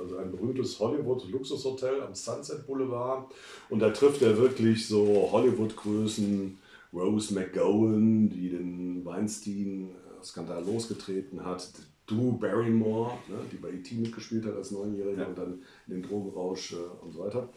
also 0.00 0.16
ein 0.16 0.30
berühmtes 0.30 0.78
Hollywood-Luxushotel 0.80 2.00
am 2.00 2.14
Sunset 2.14 2.66
Boulevard. 2.66 3.26
Und 3.70 3.80
da 3.80 3.90
trifft 3.90 4.22
er 4.22 4.36
wirklich 4.38 4.86
so 4.88 5.28
Hollywood-Größen, 5.30 6.58
Rose 6.92 7.34
McGowan, 7.34 8.28
die 8.30 8.50
den 8.50 9.04
Weinstein-Skandal 9.04 10.64
losgetreten 10.64 11.44
hat, 11.44 11.68
Drew 12.06 12.32
Barrymore, 12.32 13.12
ne, 13.28 13.36
die 13.50 13.56
bei 13.56 13.70
E.T. 13.70 13.94
mitgespielt 13.96 14.44
hat 14.46 14.54
als 14.56 14.70
Neunjährige 14.70 15.22
Ja. 15.22 15.26
und 15.26 15.38
dann 15.38 15.62
in 15.88 15.94
den 15.94 16.02
Drogenrausch 16.02 16.74
äh, 16.74 17.04
und 17.04 17.12
so 17.12 17.20
weiter. 17.20 17.48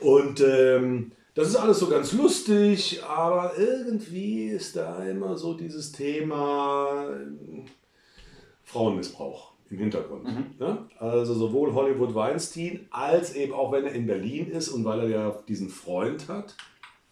Und 0.00 0.40
ähm, 0.40 1.12
das 1.36 1.48
ist 1.48 1.56
alles 1.56 1.78
so 1.78 1.88
ganz 1.88 2.12
lustig, 2.14 3.02
aber 3.06 3.52
irgendwie 3.58 4.46
ist 4.46 4.74
da 4.74 5.04
immer 5.04 5.36
so 5.36 5.52
dieses 5.52 5.92
Thema 5.92 7.10
ähm, 7.12 7.66
Frauenmissbrauch 8.64 9.52
im 9.68 9.78
Hintergrund. 9.78 10.58
Ne? 10.58 10.88
Also 10.98 11.34
sowohl 11.34 11.74
Hollywood 11.74 12.14
Weinstein 12.14 12.86
als 12.90 13.34
eben 13.34 13.52
auch 13.52 13.70
wenn 13.70 13.84
er 13.84 13.92
in 13.92 14.06
Berlin 14.06 14.50
ist 14.50 14.70
und 14.70 14.86
weil 14.86 15.00
er 15.00 15.08
ja 15.08 15.42
diesen 15.46 15.68
Freund 15.68 16.26
hat, 16.28 16.56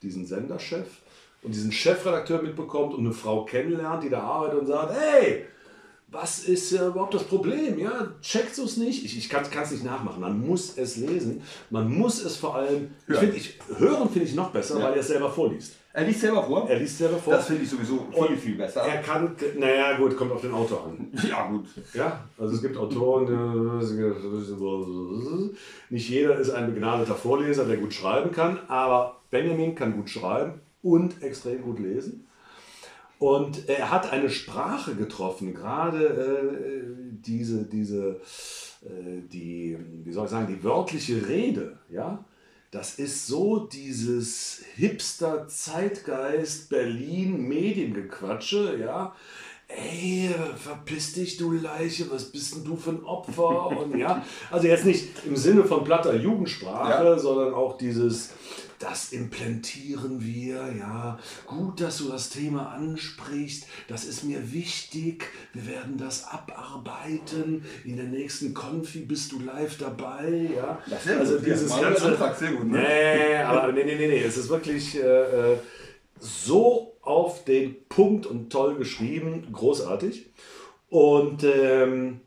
diesen 0.02 0.25
Senderchef 0.25 1.02
und 1.43 1.54
diesen 1.54 1.71
Chefredakteur 1.71 2.40
mitbekommt 2.40 2.95
und 2.95 3.00
eine 3.00 3.12
Frau 3.12 3.45
kennenlernt, 3.45 4.04
die 4.04 4.09
da 4.09 4.21
arbeitet 4.21 4.61
und 4.61 4.66
sagt, 4.66 4.95
hey, 4.99 5.45
was 6.14 6.44
ist 6.44 6.73
äh, 6.73 6.87
überhaupt 6.87 7.14
das 7.14 7.25
Problem? 7.25 7.78
Ja, 7.78 8.12
checkst 8.23 8.59
du 8.59 8.64
es 8.64 8.76
nicht? 8.76 9.04
Ich, 9.04 9.18
ich 9.18 9.28
kann 9.28 9.44
es 9.62 9.71
nicht 9.73 9.85
nachmachen. 9.85 10.21
Man 10.21 10.47
muss 10.47 10.78
es 10.78 10.97
lesen. 10.97 11.42
Man 11.71 11.90
muss 11.92 12.25
es 12.25 12.37
vor 12.37 12.54
allem. 12.56 12.90
Ich 13.06 13.14
Hören. 13.14 13.21
find, 13.21 13.37
ich, 13.37 13.59
hören 13.78 14.09
finde 14.09 14.28
ich 14.28 14.35
noch 14.35 14.50
besser, 14.50 14.78
Ja. 14.78 14.85
weil 14.87 14.92
er 14.94 15.00
es 15.00 15.09
selber 15.09 15.30
vorliest. 15.30 15.75
Er 15.92 16.04
liest 16.04 16.23
selber 16.23 16.42
vor. 16.42 16.68
Er 16.68 16.78
liest 16.78 16.99
selber 16.99 17.16
vor. 17.18 17.35
Das 17.35 17.47
finde 17.47 17.62
ich 17.62 17.71
sowieso 17.71 18.06
viel, 18.26 18.37
viel 18.37 18.54
besser. 18.56 18.80
er 18.80 19.00
kann, 19.00 19.37
naja, 19.59 19.97
gut, 19.97 20.16
kommt 20.16 20.33
auf 20.33 20.40
den 20.40 20.52
Autor 20.52 20.87
an. 20.87 21.09
Ja, 21.28 21.47
gut. 21.47 21.66
Ja, 21.92 22.25
also 22.37 22.54
es 22.54 22.62
gibt 22.62 22.76
Autoren, 22.76 23.78
nicht 25.90 26.09
jeder 26.09 26.37
ist 26.38 26.50
ein 26.50 26.73
begnadeter 26.75 27.14
Vorleser, 27.14 27.64
der 27.64 27.76
gut 27.76 27.94
schreiben 27.94 28.33
kann, 28.33 28.59
aber 28.68 29.21
Benjamin 29.30 29.75
kann 29.75 29.94
gut 29.94 30.11
schreiben 30.11 30.61
und 30.83 31.23
extrem 31.23 31.62
gut 31.62 31.78
lesen. 31.78 32.26
Und 33.18 33.68
er 33.68 33.90
hat 33.90 34.12
eine 34.12 34.28
Sprache 34.30 34.94
getroffen, 34.94 35.54
gerade 35.54 36.04
äh, 36.06 36.83
diese, 37.25 37.64
diese 37.64 38.21
äh, 38.83 39.21
die, 39.33 39.78
wie 40.04 40.12
soll 40.12 40.25
ich 40.25 40.30
sagen, 40.30 40.47
die 40.47 40.62
wörtliche 40.62 41.26
Rede, 41.28 41.78
ja, 41.88 42.25
das 42.71 42.99
ist 42.99 43.26
so 43.28 43.61
dieses 43.61 44.62
Hipster 44.75 45.47
Zeitgeist 45.47 46.68
Berlin 46.71 47.47
Mediengequatsche, 47.49 48.78
ja. 48.80 49.14
Ey, 49.68 50.28
verpiss 50.56 51.14
dich, 51.14 51.38
du 51.38 51.52
Leiche, 51.52 52.11
was 52.11 52.25
bist 52.25 52.54
denn 52.54 52.64
du 52.64 52.76
für 52.76 52.90
ein 52.90 53.04
Opfer? 53.04 53.68
Und 53.68 53.97
ja, 53.97 54.23
also 54.50 54.66
jetzt 54.66 54.85
nicht 54.85 55.09
im 55.25 55.37
Sinne 55.37 55.64
von 55.64 55.85
platter 55.85 56.14
Jugendsprache, 56.14 57.04
Ja. 57.04 57.18
sondern 57.18 57.54
auch 57.54 57.78
dieses, 57.78 58.30
das 58.85 59.12
implantieren 59.12 60.23
wir, 60.23 60.75
ja. 60.79 61.19
Gut, 61.47 61.81
dass 61.81 61.99
du 61.99 62.09
das 62.09 62.29
Thema 62.29 62.73
ansprichst, 62.73 63.67
das 63.88 64.05
ist 64.05 64.25
mir 64.25 64.53
wichtig. 64.53 65.25
Wir 65.55 65.67
werden 65.67 65.97
das 65.97 66.29
abarbeiten. 66.29 67.64
In 67.85 67.97
der 67.97 68.05
nächsten 68.05 68.53
Konfi 68.53 69.00
bist 69.00 69.33
du 69.33 69.41
live 69.41 69.79
dabei, 69.79 70.50
ja. 70.55 70.83
Das 70.88 71.07
ist 71.07 71.12
also 71.12 71.37
gut, 71.37 71.47
ja. 71.47 71.55
dieses 71.55 71.71
Manuel 71.71 71.93
ganze. 71.93 72.09
Antrag, 72.09 72.37
sehr 72.37 72.53
gut, 72.53 72.67
ne? 72.67 72.79
Nee, 72.79 73.37
aber 73.37 73.73
nee, 73.73 73.85
nee, 73.85 73.95
nee, 73.95 74.09
nee. 74.09 74.23
Es 74.23 74.37
ist 74.37 74.50
wirklich 74.50 74.97
äh, 74.97 75.53
äh, 75.53 75.57
so 76.21 76.97
auf 77.00 77.45
den 77.45 77.76
Punkt 77.88 78.26
und 78.26 78.50
toll 78.53 78.76
geschrieben, 78.76 79.49
großartig. 79.50 80.26
Und 80.91 81.43
ähm, 81.43 82.21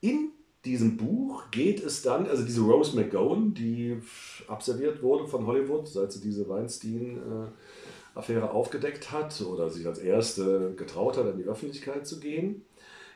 in 0.00 0.29
diesem 0.64 0.96
Buch 0.96 1.50
geht 1.50 1.82
es 1.82 2.02
dann, 2.02 2.26
also 2.26 2.44
diese 2.44 2.60
Rose 2.60 2.96
McGowan, 2.96 3.54
die 3.54 4.00
abserviert 4.46 5.02
wurde 5.02 5.26
von 5.26 5.46
Hollywood, 5.46 5.88
seit 5.88 6.12
sie 6.12 6.20
diese 6.20 6.48
Weinstein-Affäre 6.48 8.50
aufgedeckt 8.50 9.10
hat 9.10 9.40
oder 9.40 9.70
sich 9.70 9.86
als 9.86 9.98
erste 9.98 10.74
getraut 10.76 11.16
hat, 11.16 11.26
in 11.26 11.38
die 11.38 11.44
Öffentlichkeit 11.44 12.06
zu 12.06 12.20
gehen, 12.20 12.62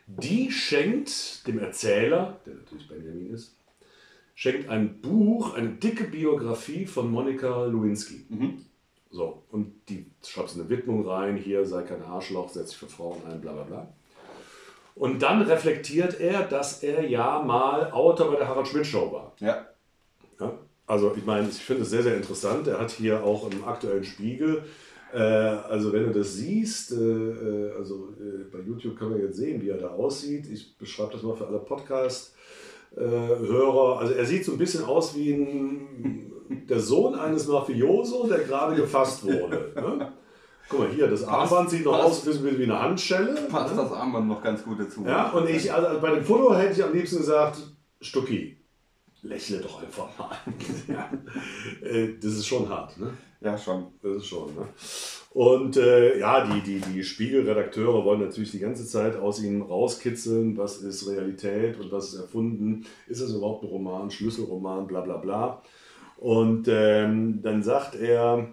die 0.06 0.50
schenkt 0.50 1.46
dem 1.46 1.58
Erzähler, 1.58 2.40
der 2.46 2.54
natürlich 2.54 2.88
Benjamin 2.88 3.32
ist, 3.32 3.56
schenkt 4.34 4.68
ein 4.68 5.00
Buch, 5.00 5.54
eine 5.54 5.70
dicke 5.70 6.04
Biografie 6.04 6.86
von 6.86 7.10
Monika 7.10 7.66
Lewinsky. 7.66 8.24
Mhm. 8.28 8.64
So, 9.10 9.44
und 9.50 9.72
die 9.88 10.06
schreibt 10.26 10.54
eine 10.54 10.68
Widmung 10.68 11.06
rein, 11.06 11.36
hier 11.36 11.64
sei 11.64 11.82
kein 11.82 12.02
Arschloch, 12.02 12.48
setz 12.48 12.70
dich 12.70 12.78
für 12.78 12.88
Frauen 12.88 13.24
ein, 13.26 13.40
bla 13.40 13.52
bla 13.52 13.62
bla. 13.62 13.94
Und 14.94 15.22
dann 15.22 15.42
reflektiert 15.42 16.20
er, 16.20 16.42
dass 16.42 16.82
er 16.82 17.08
ja 17.08 17.42
mal 17.42 17.90
Autor 17.90 18.30
bei 18.30 18.36
der 18.36 18.48
Harald 18.48 18.68
Schmidt 18.68 18.86
Show 18.86 19.10
war. 19.12 19.32
Ja. 19.40 19.66
Ja? 20.38 20.52
Also 20.86 21.14
ich 21.16 21.24
meine, 21.24 21.48
ich 21.48 21.56
finde 21.56 21.82
es 21.82 21.90
sehr, 21.90 22.02
sehr 22.02 22.16
interessant. 22.16 22.66
Er 22.68 22.80
hat 22.80 22.90
hier 22.92 23.24
auch 23.24 23.50
im 23.50 23.64
aktuellen 23.64 24.04
Spiegel, 24.04 24.62
äh, 25.12 25.18
also 25.18 25.92
wenn 25.92 26.04
du 26.04 26.12
das 26.12 26.34
siehst, 26.34 26.92
äh, 26.92 26.96
äh, 26.96 27.72
also 27.76 28.10
äh, 28.20 28.44
bei 28.52 28.60
YouTube 28.60 28.96
kann 28.98 29.10
man 29.10 29.20
jetzt 29.20 29.36
sehen, 29.36 29.60
wie 29.62 29.68
er 29.68 29.78
da 29.78 29.90
aussieht. 29.90 30.46
Ich 30.52 30.76
beschreibe 30.76 31.12
das 31.12 31.22
mal 31.22 31.36
für 31.36 31.46
alle 31.46 31.60
Podcast-Hörer. 31.60 34.00
also 34.00 34.12
er 34.12 34.26
sieht 34.26 34.44
so 34.44 34.50
ein 34.52 34.58
bisschen 34.58 34.84
aus 34.84 35.16
wie 35.16 35.32
ein, 35.32 36.32
der 36.68 36.80
Sohn 36.80 37.14
eines 37.14 37.46
Mafioso, 37.46 38.26
der 38.26 38.40
gerade 38.40 38.74
gefasst 38.74 39.24
wurde. 39.24 39.72
Ne? 39.74 40.12
Guck 40.68 40.78
mal 40.80 40.88
hier, 40.88 41.08
das 41.08 41.24
Armband 41.24 41.70
sieht 41.70 41.84
noch 41.84 42.00
passt. 42.00 42.26
aus 42.28 42.42
wie 42.44 42.58
wie 42.58 42.64
eine 42.64 42.80
Handschelle. 42.80 43.34
Passt 43.50 43.74
ne? 43.74 43.82
das 43.82 43.92
Armband 43.92 44.28
noch 44.28 44.42
ganz 44.42 44.64
gut 44.64 44.80
dazu. 44.80 45.04
Ja, 45.06 45.30
und 45.30 45.48
ich, 45.48 45.72
also 45.72 46.00
bei 46.00 46.10
dem 46.14 46.24
Foto 46.24 46.54
hätte 46.54 46.72
ich 46.72 46.84
am 46.84 46.92
liebsten 46.92 47.18
gesagt, 47.18 47.58
Stucki, 48.00 48.56
lächle 49.22 49.58
doch 49.58 49.82
einfach 49.82 50.08
mal. 50.18 50.36
ja. 50.88 51.10
Äh, 51.86 52.14
Das 52.20 52.32
ist 52.32 52.46
schon 52.46 52.68
hart, 52.68 52.98
ne? 52.98 53.10
Ja, 53.40 53.58
schon. 53.58 53.88
Das 54.02 54.16
ist 54.16 54.26
schon, 54.26 54.54
ne? 54.54 54.66
Und 55.30 55.76
äh, 55.76 56.18
ja, 56.20 56.46
die, 56.46 56.60
die, 56.60 56.80
die 56.80 57.02
Spiegelredakteure 57.02 58.04
wollen 58.04 58.20
natürlich 58.20 58.52
die 58.52 58.60
ganze 58.60 58.86
Zeit 58.86 59.16
aus 59.16 59.42
ihm 59.42 59.62
rauskitzeln, 59.62 60.56
was 60.56 60.78
ist 60.78 61.08
Realität 61.08 61.78
und 61.80 61.90
was 61.90 62.12
ist 62.12 62.20
erfunden, 62.20 62.86
ist 63.08 63.20
es 63.20 63.34
überhaupt 63.34 63.64
ein 63.64 63.68
Roman, 63.68 64.10
Schlüsselroman, 64.10 64.86
bla 64.86 65.00
bla 65.00 65.16
bla. 65.16 65.62
Und 66.18 66.68
ähm, 66.68 67.42
dann 67.42 67.62
sagt 67.64 67.96
er, 67.96 68.48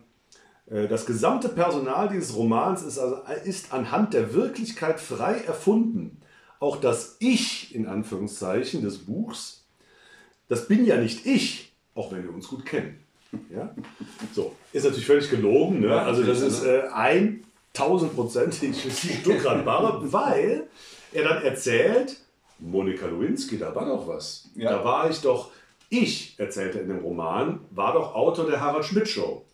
das 0.71 1.05
gesamte 1.05 1.49
Personal 1.49 2.07
dieses 2.07 2.33
Romans 2.35 2.81
ist, 2.83 2.97
also, 2.97 3.17
ist 3.43 3.73
anhand 3.73 4.13
der 4.13 4.33
Wirklichkeit 4.33 5.01
frei 5.01 5.41
erfunden. 5.45 6.21
Auch 6.61 6.77
das 6.77 7.17
Ich, 7.19 7.75
in 7.75 7.87
Anführungszeichen, 7.87 8.81
des 8.81 8.99
Buchs, 8.99 9.65
das 10.47 10.67
bin 10.67 10.85
ja 10.85 10.95
nicht 10.95 11.25
ich, 11.25 11.73
auch 11.93 12.11
wenn 12.13 12.23
wir 12.23 12.33
uns 12.33 12.47
gut 12.47 12.65
kennen. 12.65 13.03
Ja? 13.49 13.75
So, 14.33 14.55
ist 14.71 14.83
natürlich 14.83 15.07
völlig 15.07 15.29
gelogen. 15.29 15.81
Ne? 15.81 16.01
Also 16.01 16.23
das 16.23 16.41
ist 16.41 16.63
äh, 16.63 16.83
1000%ig 17.73 18.75
Stuttgart 19.21 19.65
Barre, 19.65 20.11
weil 20.11 20.67
er 21.11 21.23
dann 21.23 21.43
erzählt, 21.43 22.17
Monika 22.59 23.07
Lewinsky, 23.07 23.57
da 23.57 23.75
war 23.75 23.85
doch 23.85 24.07
was. 24.07 24.49
Ja. 24.55 24.71
Da 24.71 24.85
war 24.85 25.09
ich 25.09 25.19
doch, 25.19 25.51
ich, 25.89 26.35
erzählt 26.37 26.75
er 26.75 26.83
in 26.83 26.89
dem 26.89 26.99
Roman, 26.99 27.59
war 27.71 27.93
doch 27.93 28.15
Autor 28.15 28.49
der 28.49 28.61
Harald 28.61 28.85
Schmidt 28.85 29.09
Show. 29.09 29.45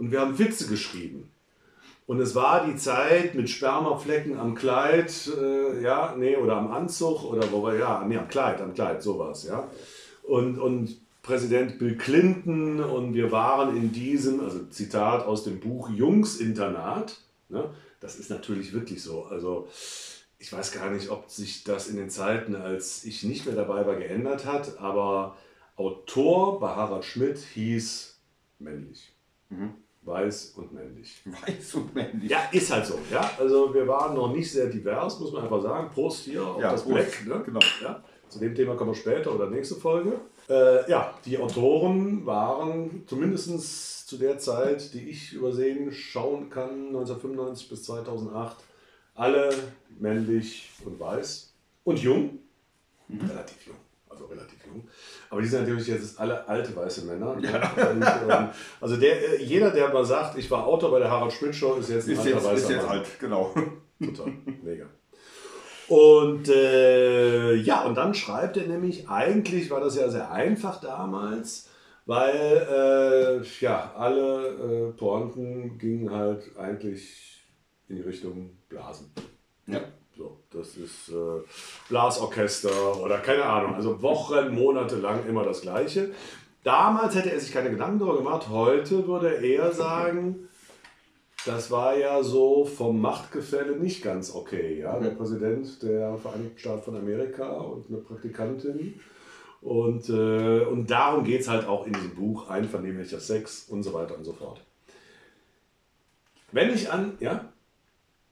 Und 0.00 0.10
wir 0.12 0.20
haben 0.20 0.38
Witze 0.38 0.66
geschrieben. 0.66 1.30
Und 2.06 2.20
es 2.20 2.34
war 2.34 2.66
die 2.66 2.74
Zeit 2.76 3.34
mit 3.34 3.50
Spermaflecken 3.50 4.38
am 4.38 4.54
Kleid, 4.54 5.30
äh, 5.38 5.82
ja, 5.82 6.16
nee, 6.16 6.36
oder 6.36 6.56
am 6.56 6.72
Anzug, 6.72 7.22
oder 7.22 7.52
wo 7.52 7.62
war, 7.62 7.76
ja, 7.76 8.02
nee, 8.08 8.16
am 8.16 8.26
Kleid, 8.26 8.62
am 8.62 8.72
Kleid, 8.72 9.02
sowas, 9.02 9.44
ja. 9.44 9.68
Und, 10.22 10.58
und 10.58 10.96
Präsident 11.20 11.78
Bill 11.78 11.98
Clinton 11.98 12.80
und 12.80 13.12
wir 13.12 13.30
waren 13.30 13.76
in 13.76 13.92
diesem, 13.92 14.40
also 14.40 14.64
Zitat 14.70 15.26
aus 15.26 15.44
dem 15.44 15.60
Buch 15.60 15.90
Jungsinternat, 15.90 17.20
ne? 17.50 17.68
das 18.00 18.18
ist 18.18 18.30
natürlich 18.30 18.72
wirklich 18.72 19.02
so. 19.02 19.24
Also 19.24 19.68
ich 20.38 20.50
weiß 20.50 20.72
gar 20.72 20.90
nicht, 20.90 21.10
ob 21.10 21.28
sich 21.28 21.62
das 21.62 21.88
in 21.88 21.96
den 21.96 22.08
Zeiten, 22.08 22.56
als 22.56 23.04
ich 23.04 23.22
nicht 23.22 23.44
mehr 23.44 23.54
dabei 23.54 23.86
war, 23.86 23.96
geändert 23.96 24.46
hat, 24.46 24.80
aber 24.80 25.36
Autor 25.76 26.58
bei 26.58 26.70
Harald 26.70 27.04
Schmidt 27.04 27.36
hieß 27.38 28.18
männlich. 28.58 29.12
Weiß 30.02 30.54
und 30.56 30.72
männlich. 30.72 31.22
Weiß 31.24 31.74
und 31.74 31.94
männlich. 31.94 32.30
Ja, 32.30 32.48
ist 32.52 32.70
halt 32.70 32.86
so. 32.86 32.98
Ja? 33.10 33.30
Also 33.38 33.72
wir 33.74 33.86
waren 33.86 34.14
noch 34.14 34.32
nicht 34.32 34.50
sehr 34.50 34.66
divers, 34.66 35.20
muss 35.20 35.32
man 35.32 35.42
einfach 35.44 35.62
sagen. 35.62 35.90
Prost 35.92 36.24
hier 36.24 36.44
auf 36.44 36.60
Ja, 36.60 36.72
das 36.72 36.84
Prost. 36.84 37.24
Black. 37.24 37.26
Ne? 37.26 37.44
Genau. 37.44 37.60
Ja? 37.82 38.02
Zu 38.28 38.38
dem 38.38 38.54
Thema 38.54 38.76
kommen 38.76 38.92
wir 38.92 38.96
später 38.96 39.34
oder 39.34 39.50
nächste 39.50 39.74
Folge. 39.74 40.20
Äh, 40.48 40.88
ja, 40.90 41.14
die 41.24 41.38
Autoren 41.38 42.24
waren 42.24 43.02
zumindest 43.06 44.08
zu 44.08 44.16
der 44.18 44.38
Zeit, 44.38 44.94
die 44.94 45.10
ich 45.10 45.32
übersehen 45.32 45.92
schauen 45.92 46.48
kann, 46.48 46.88
1995 46.88 47.68
bis 47.68 47.84
2008, 47.84 48.56
alle 49.14 49.52
männlich 49.98 50.70
und 50.84 50.98
weiß 50.98 51.52
und 51.84 51.98
jung. 52.00 52.38
Relativ 53.08 53.66
jung. 53.66 53.76
Also 54.08 54.26
relativ 54.26 54.64
jung. 54.66 54.88
Aber 55.30 55.40
die 55.40 55.46
sind 55.46 55.60
natürlich 55.62 55.86
jetzt 55.86 56.18
alle 56.18 56.46
alte 56.48 56.74
weiße 56.74 57.06
Männer. 57.06 57.30
Und, 57.30 57.44
ähm, 57.46 58.48
also 58.80 58.96
der, 58.96 59.40
äh, 59.40 59.42
jeder, 59.42 59.70
der 59.70 59.92
mal 59.92 60.04
sagt, 60.04 60.36
ich 60.36 60.50
war 60.50 60.66
Autor 60.66 60.90
bei 60.90 60.98
der 60.98 61.10
Harald 61.10 61.32
Schmidt 61.32 61.54
Show, 61.54 61.76
ist 61.76 61.88
jetzt 61.88 62.08
ein 62.08 62.14
Ist 62.14 62.18
alter 62.18 62.30
jetzt, 62.30 62.44
weißer 62.44 62.54
ist 62.56 62.70
jetzt 62.70 62.82
Mann. 62.82 62.88
halt, 62.88 63.20
genau. 63.20 63.54
Total, 64.04 64.32
mega. 64.62 64.86
Und 65.86 66.48
äh, 66.48 67.54
ja, 67.54 67.84
und 67.84 67.96
dann 67.96 68.14
schreibt 68.14 68.56
er 68.56 68.66
nämlich, 68.66 69.08
eigentlich 69.08 69.70
war 69.70 69.80
das 69.80 69.96
ja 69.96 70.08
sehr 70.08 70.30
einfach 70.30 70.80
damals, 70.80 71.68
weil 72.06 73.42
äh, 73.42 73.46
ja, 73.60 73.92
alle 73.96 74.48
äh, 74.48 74.92
Pointen 74.92 75.78
gingen 75.78 76.10
halt 76.10 76.56
eigentlich 76.56 77.44
in 77.88 77.96
die 77.96 78.02
Richtung 78.02 78.56
Blasen. 78.68 79.12
Ja. 79.66 79.80
Das 80.52 80.76
ist 80.76 81.10
äh, 81.10 81.42
Blasorchester 81.88 83.00
oder 83.02 83.18
keine 83.18 83.44
Ahnung, 83.44 83.74
also 83.74 84.02
Wochen, 84.02 84.52
Monate 84.52 84.96
lang 84.96 85.26
immer 85.28 85.44
das 85.44 85.60
Gleiche. 85.60 86.10
Damals 86.64 87.14
hätte 87.14 87.32
er 87.32 87.40
sich 87.40 87.52
keine 87.52 87.70
Gedanken 87.70 88.00
darüber 88.00 88.18
gemacht, 88.18 88.48
heute 88.48 89.06
würde 89.06 89.34
er 89.34 89.42
eher 89.42 89.72
sagen, 89.72 90.48
das 91.46 91.70
war 91.70 91.96
ja 91.96 92.22
so 92.22 92.64
vom 92.64 93.00
Machtgefälle 93.00 93.76
nicht 93.76 94.02
ganz 94.02 94.34
okay. 94.34 94.80
Ja? 94.80 94.98
Der 94.98 95.10
Präsident 95.10 95.82
der 95.82 96.16
Vereinigten 96.18 96.58
Staaten 96.58 96.82
von 96.82 96.96
Amerika 96.96 97.48
und 97.48 97.88
eine 97.88 97.98
Praktikantin. 97.98 99.00
Und, 99.62 100.08
äh, 100.08 100.64
und 100.64 100.90
darum 100.90 101.24
geht 101.24 101.42
es 101.42 101.48
halt 101.48 101.66
auch 101.66 101.86
in 101.86 101.92
diesem 101.92 102.14
Buch, 102.14 102.48
einvernehmlicher 102.48 103.20
Sex 103.20 103.68
und 103.68 103.82
so 103.82 103.92
weiter 103.92 104.16
und 104.16 104.24
so 104.24 104.32
fort. 104.32 104.60
Wenn 106.52 106.74
ich 106.74 106.90
an, 106.90 107.16
ja, 107.20 107.52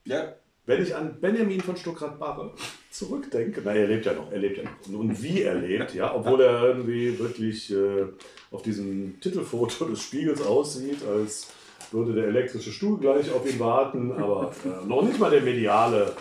Ja. 0.05 0.33
Wenn 0.69 0.83
ich 0.83 0.95
an 0.95 1.19
Benjamin 1.19 1.61
von 1.61 1.75
Stuckrad-Barre 1.75 2.51
zurückdenke, 2.91 3.59
na, 3.65 3.73
er 3.73 3.87
lebt 3.87 4.05
ja 4.05 4.13
noch, 4.13 4.31
er 4.31 4.37
lebt 4.37 4.57
ja 4.57 4.63
noch. 4.63 4.99
Und 4.99 5.23
wie 5.23 5.41
er 5.41 5.55
lebt, 5.55 5.95
ja, 5.95 6.13
obwohl 6.13 6.41
er 6.41 6.61
irgendwie 6.61 7.17
wirklich 7.17 7.73
äh, 7.73 8.05
auf 8.51 8.61
diesem 8.61 9.19
Titelfoto 9.19 9.85
des 9.85 9.99
Spiegels 10.03 10.45
aussieht, 10.45 10.99
als 11.07 11.47
würde 11.91 12.13
der 12.13 12.25
elektrische 12.25 12.71
Stuhl 12.71 12.99
gleich 12.99 13.31
auf 13.31 13.51
ihn 13.51 13.59
warten, 13.59 14.11
aber 14.11 14.51
äh, 14.63 14.85
noch 14.87 15.01
nicht 15.01 15.19
mal 15.19 15.31
der 15.31 15.41
mediale. 15.41 16.13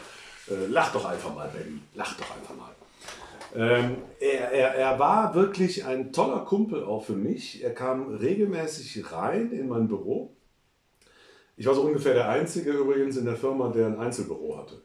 Äh, 0.49 0.67
lach 0.71 0.95
doch 0.95 1.05
einfach 1.05 1.35
mal, 1.35 1.51
Benny, 1.55 1.81
lach 1.95 2.17
doch 2.17 2.35
einfach 2.35 2.57
mal. 2.57 2.73
Ähm, 3.55 3.97
er, 4.19 4.51
er, 4.51 4.75
er 4.77 4.99
war 4.99 5.35
wirklich 5.35 5.85
ein 5.85 6.11
toller 6.11 6.41
Kumpel 6.47 6.85
auch 6.85 7.05
für 7.05 7.17
mich. 7.17 7.63
Er 7.63 7.75
kam 7.75 8.15
regelmäßig 8.15 9.13
rein 9.13 9.53
in 9.53 9.69
mein 9.69 9.89
Büro. 9.89 10.38
Ich 11.59 11.67
war 11.67 11.75
so 11.75 11.83
ungefähr 11.83 12.15
der 12.15 12.29
Einzige 12.29 12.71
übrigens 12.71 13.17
in 13.17 13.25
der 13.25 13.35
Firma, 13.35 13.69
der 13.69 13.89
ein 13.89 13.99
Einzelbüro 13.99 14.59
hatte. 14.59 14.77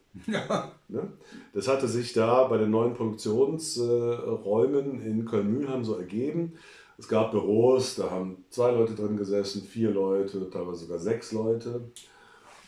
Ne? 0.88 1.08
Das 1.54 1.68
hatte 1.68 1.88
sich 1.88 2.14
da 2.14 2.46
bei 2.46 2.58
den 2.58 2.72
neuen 2.72 2.96
Produktionsräumen 2.96 5.06
in 5.06 5.24
Köln-Mühlheim 5.26 5.86
so 5.86 5.96
ergeben. 5.96 6.54
Es 6.98 7.08
gab 7.08 7.30
Büros, 7.32 7.94
da 7.96 8.10
haben 8.10 8.44
zwei 8.50 8.72
Leute 8.72 8.96
drin 8.96 9.18
gesessen, 9.18 9.62
vier 9.62 9.92
Leute, 9.92 10.50
teilweise 10.50 10.86
sogar 10.86 10.98
sechs 10.98 11.32
Leute. 11.32 11.82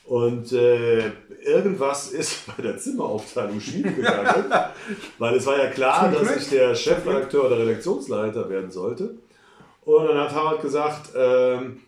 Und 0.06 0.54
äh, 0.54 1.12
irgendwas 1.44 2.12
ist 2.12 2.46
bei 2.56 2.62
der 2.62 2.78
Zimmeraufteilung 2.78 3.60
schiefgegangen, 3.60 4.54
weil 5.18 5.36
es 5.36 5.48
war 5.48 5.58
ja 5.58 5.72
klar, 5.72 6.12
dass 6.12 6.38
ich 6.38 6.50
der 6.50 6.76
Chefredakteur 6.76 7.48
oder 7.48 7.58
Redaktionsleiter 7.58 8.48
werden 8.50 8.70
sollte. 8.70 9.18
Und 9.84 10.06
dann 10.08 10.20
hat 10.20 10.32
Harald 10.32 10.62
gesagt, 10.62 11.10
ähm, 11.16 11.82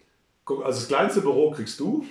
also 0.48 0.80
das 0.80 0.88
kleinste 0.88 1.22
Büro 1.22 1.52
kriegst 1.52 1.80
du. 1.80 2.06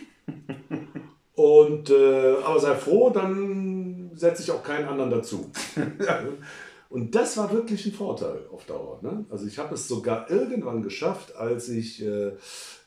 Und, 1.35 1.90
äh, 1.90 2.37
aber 2.44 2.61
sei 2.61 2.75
froh, 2.75 3.11
dann 3.11 4.11
setze 4.14 4.42
ich 4.42 4.51
auch 4.51 4.62
keinen 4.62 4.88
anderen 4.88 5.11
dazu. 5.11 5.51
Und 6.88 7.14
das 7.14 7.37
war 7.37 7.53
wirklich 7.53 7.85
ein 7.85 7.92
Vorteil 7.92 8.46
auf 8.51 8.64
Dauer. 8.64 9.01
Ne? 9.03 9.25
Also 9.29 9.46
ich 9.46 9.59
habe 9.59 9.75
es 9.75 9.88
sogar 9.88 10.31
irgendwann 10.31 10.83
geschafft, 10.83 11.37
als 11.37 11.68
ich 11.68 12.03
äh, 12.03 12.33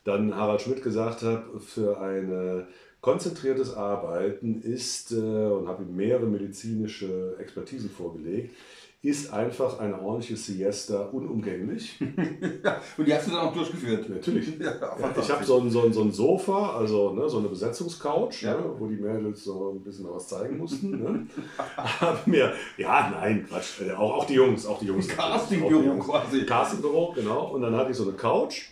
dann 0.04 0.34
Harald 0.34 0.62
Schmidt 0.62 0.82
gesagt 0.82 1.22
habe, 1.22 1.60
für 1.60 2.00
ein 2.00 2.66
konzentriertes 3.00 3.74
Arbeiten 3.74 4.60
ist, 4.62 5.12
äh, 5.12 5.16
und 5.16 5.68
habe 5.68 5.82
ihm 5.82 5.96
mehrere 5.96 6.26
medizinische 6.26 7.36
Expertisen 7.38 7.90
vorgelegt, 7.90 8.54
ist 9.02 9.32
einfach 9.32 9.78
eine 9.78 9.98
ordentliche 9.98 10.36
Siesta 10.36 11.06
unumgänglich. 11.06 11.98
und 12.98 13.08
die 13.08 13.14
hast 13.14 13.28
du 13.28 13.30
dann 13.30 13.46
auch 13.46 13.54
durchgeführt? 13.54 14.08
Natürlich. 14.08 14.50
Ja, 14.60 14.72
ja, 14.72 15.14
ich 15.18 15.30
habe 15.30 15.44
so 15.44 15.58
ein, 15.58 15.70
so, 15.70 15.84
ein, 15.84 15.92
so 15.92 16.02
ein 16.02 16.12
Sofa, 16.12 16.76
also 16.76 17.14
ne, 17.14 17.28
so 17.28 17.38
eine 17.38 17.48
Besetzungscouch, 17.48 18.42
ja. 18.42 18.54
ne, 18.54 18.74
wo 18.78 18.86
die 18.86 18.96
Mädels 18.96 19.44
so 19.44 19.70
ein 19.70 19.82
bisschen 19.82 20.06
was 20.10 20.28
zeigen 20.28 20.58
mussten. 20.58 20.90
Ne? 20.90 21.26
hab 21.76 22.26
mir, 22.26 22.52
ja, 22.76 23.10
nein, 23.10 23.46
Quatsch, 23.48 23.80
äh, 23.80 23.92
auch, 23.92 24.18
auch 24.18 24.24
die 24.26 24.34
Jungs, 24.34 24.66
auch 24.66 24.78
die 24.78 24.86
Jungs. 24.86 25.08
Castingbüro 25.08 25.98
quasi. 25.98 26.44
Castingbüro, 26.44 27.12
genau. 27.14 27.52
Und 27.54 27.62
dann 27.62 27.74
hatte 27.74 27.90
ich 27.90 27.96
so 27.96 28.04
eine 28.04 28.12
Couch. 28.12 28.68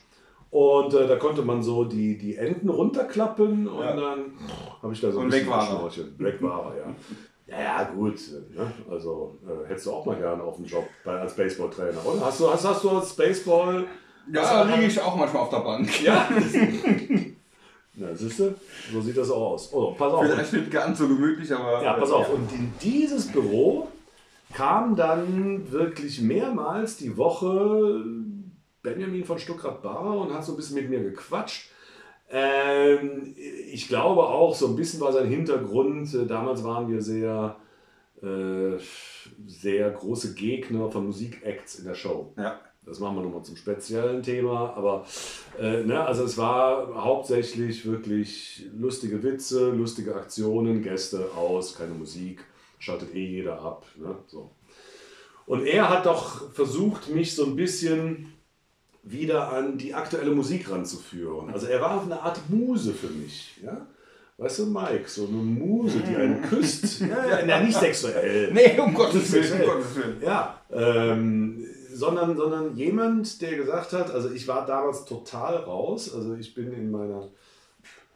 Und 0.51 0.95
äh, 0.95 1.07
da 1.07 1.17
konnte 1.17 1.43
man 1.43 1.63
so 1.63 1.85
die, 1.85 2.17
die 2.17 2.37
Enden 2.37 2.71
runterklappen 2.71 3.69
und 3.69 3.85
dann 3.85 4.33
habe 4.83 4.95
ich 4.95 5.01
da 5.01 5.13
so 5.13 5.19
ein 5.19 5.25
und 5.25 5.31
bisschen 5.31 5.47
weg 5.47 5.51
war 5.51 5.91
Weg 6.19 6.43
war 6.43 6.75
er, 6.75 6.81
ja. 6.81 6.95
Ja, 7.49 7.61
ja, 7.61 7.85
gut. 7.85 8.21
Ne? 8.55 8.71
Also 8.91 9.39
äh, 9.47 9.69
hättest 9.69 9.87
du 9.87 9.93
auch 9.93 10.05
mal 10.05 10.17
gerne 10.17 10.43
auf 10.43 10.57
dem 10.57 10.67
Job 10.67 10.87
bei, 11.05 11.19
als 11.19 11.35
Baseballtrainer, 11.35 12.05
oder? 12.05 12.27
Hast 12.27 12.41
du, 12.41 12.51
hast, 12.51 12.65
hast 12.65 12.85
du 12.85 12.91
als 12.91 13.15
Baseball. 13.15 13.87
Ja, 14.31 14.65
da 14.65 14.75
liege 14.75 14.87
ich 14.87 15.01
auch 15.01 15.17
manchmal 15.17 15.43
auf 15.43 15.51
der 15.51 15.61
Bank. 15.61 16.03
Ja. 16.03 16.29
Na, 17.95 18.15
siehst 18.15 18.39
du, 18.39 18.55
so 18.93 19.01
sieht 19.01 19.17
das 19.17 19.31
auch 19.31 19.53
aus. 19.53 19.73
Oh, 19.73 19.93
pass 19.93 20.13
auf. 20.13 20.25
Vielleicht 20.25 20.53
nicht 20.53 20.71
ganz 20.71 20.99
so 20.99 21.09
gemütlich, 21.09 21.51
aber. 21.53 21.83
Ja, 21.83 21.95
pass 21.95 22.11
auf. 22.11 22.33
Und 22.33 22.53
in 22.53 22.73
dieses 22.83 23.27
Büro 23.33 23.89
kam 24.53 24.95
dann 24.95 25.73
wirklich 25.73 26.21
mehrmals 26.21 26.99
die 26.99 27.17
Woche 27.17 28.05
Benjamin 28.83 29.25
von 29.25 29.39
Stuckrad-Barre 29.39 30.19
und 30.19 30.35
hat 30.35 30.45
so 30.45 30.53
ein 30.53 30.57
bisschen 30.57 30.77
mit 30.77 30.91
mir 30.91 31.01
gequatscht. 31.01 31.71
Ähm, 32.31 33.35
ich 33.37 33.89
glaube 33.89 34.23
auch, 34.23 34.55
so 34.55 34.69
ein 34.69 34.77
bisschen 34.77 35.01
war 35.01 35.13
sein 35.13 35.29
Hintergrund. 35.29 36.13
Äh, 36.15 36.27
damals 36.27 36.63
waren 36.65 36.91
wir 36.91 37.01
sehr, 37.01 37.57
äh, 38.23 38.79
sehr 39.47 39.91
große 39.91 40.35
Gegner 40.35 40.91
von 40.91 41.07
Musikacts 41.07 41.79
in 41.79 41.85
der 41.87 41.95
Show. 41.95 42.33
Ja. 42.37 42.61
Das 42.85 43.01
machen 43.01 43.17
wir 43.17 43.23
nochmal 43.23 43.43
zum 43.43 43.57
speziellen 43.57 44.23
Thema. 44.23 44.75
Aber 44.75 45.05
äh, 45.61 45.85
ne, 45.85 46.05
also 46.05 46.25
es 46.25 46.39
war 46.39 46.95
hauptsächlich 47.05 47.85
wirklich 47.85 48.67
lustige 48.79 49.23
Witze, 49.23 49.71
lustige 49.71 50.15
Aktionen, 50.15 50.83
Gäste 50.83 51.31
aus, 51.37 51.77
keine 51.77 51.93
Musik, 51.93 52.45
schaltet 52.79 53.15
eh 53.15 53.27
jeder 53.27 53.61
ab. 53.61 53.85
Ne, 53.97 54.17
so. 54.27 54.51
Und 55.47 55.65
er 55.65 55.89
hat 55.89 56.05
doch 56.05 56.53
versucht, 56.53 57.09
mich 57.09 57.35
so 57.35 57.45
ein 57.45 57.57
bisschen 57.57 58.35
wieder 59.11 59.53
an 59.53 59.79
die 59.79 59.95
aktuelle 59.95 60.31
Musik 60.31 60.71
ranzuführen. 60.71 61.51
Also 61.51 61.67
er 61.67 61.81
war 61.81 62.03
eine 62.03 62.21
Art 62.21 62.41
Muse 62.49 62.93
für 62.93 63.09
mich. 63.09 63.59
Ja? 63.63 63.87
Weißt 64.37 64.61
du, 64.61 64.67
Mike, 64.67 65.05
so 65.07 65.27
eine 65.27 65.37
Muse, 65.37 65.99
die 66.01 66.15
einen 66.15 66.43
küsst. 66.43 67.01
ja, 67.01 67.45
ja, 67.45 67.61
nicht 67.61 67.77
sexuell. 67.77 68.51
Nee, 68.55 68.79
um 68.79 68.95
Gottes 68.95 69.33
Willen. 69.33 69.61
Um 69.61 69.67
Gottes 69.67 69.97
Willen. 69.97 70.23
Ja, 70.23 70.61
ähm, 70.73 71.67
sondern, 71.93 72.37
sondern 72.37 72.77
jemand, 72.77 73.43
der 73.43 73.57
gesagt 73.57 73.93
hat, 73.93 74.13
also 74.13 74.31
ich 74.31 74.47
war 74.47 74.65
damals 74.65 75.05
total 75.05 75.57
raus, 75.57 76.15
also 76.15 76.37
ich 76.37 76.55
bin 76.55 76.73
in 76.73 76.91
meiner 76.93 77.29